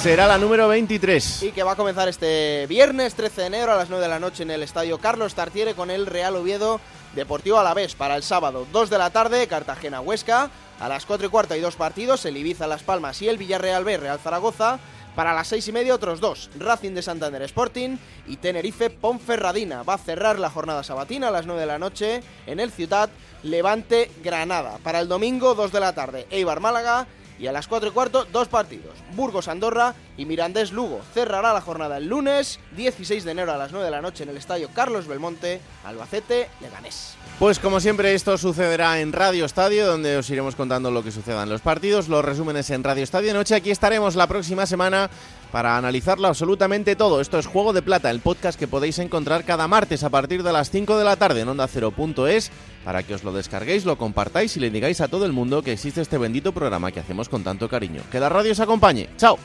[0.01, 1.43] Será la número 23.
[1.43, 4.19] Y que va a comenzar este viernes 13 de enero a las 9 de la
[4.19, 6.81] noche en el estadio Carlos Tartiere con el Real Oviedo
[7.13, 10.49] Deportivo Alavés para el sábado 2 de la tarde Cartagena Huesca
[10.81, 13.85] a las 4 y cuarto hay dos partidos el Ibiza Las Palmas y el Villarreal
[13.85, 14.79] B Real Zaragoza.
[15.15, 19.83] Para las 6 y media otros dos Racing de Santander Sporting y Tenerife Ponferradina.
[19.83, 23.09] Va a cerrar la jornada sabatina a las 9 de la noche en el Ciudad
[23.43, 24.79] Levante Granada.
[24.83, 27.07] Para el domingo 2 de la tarde Eibar Málaga
[27.41, 28.93] y a las 4 y cuarto, dos partidos.
[29.15, 31.01] Burgos Andorra y Mirandés Lugo.
[31.13, 34.29] Cerrará la jornada el lunes, 16 de enero a las 9 de la noche en
[34.29, 37.15] el estadio Carlos Belmonte, Albacete, Leganés.
[37.39, 41.41] Pues como siempre esto sucederá en Radio Estadio, donde os iremos contando lo que suceda
[41.41, 43.55] en los partidos, los resúmenes en Radio Estadio Noche.
[43.55, 45.09] Aquí estaremos la próxima semana
[45.51, 47.21] para analizarlo absolutamente todo.
[47.21, 50.53] Esto es Juego de Plata, el podcast que podéis encontrar cada martes a partir de
[50.53, 52.51] las 5 de la tarde en onda Cero.es
[52.85, 55.73] para que os lo descarguéis, lo compartáis y le digáis a todo el mundo que
[55.73, 58.01] existe este bendito programa que hacemos con tanto cariño.
[58.11, 59.09] Que la radio os acompañe.
[59.17, 59.37] ¡Chao!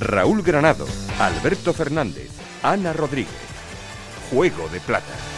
[0.00, 0.86] Raúl Granado,
[1.18, 2.30] Alberto Fernández,
[2.62, 3.32] Ana Rodríguez.
[4.30, 5.33] Juego de Plata.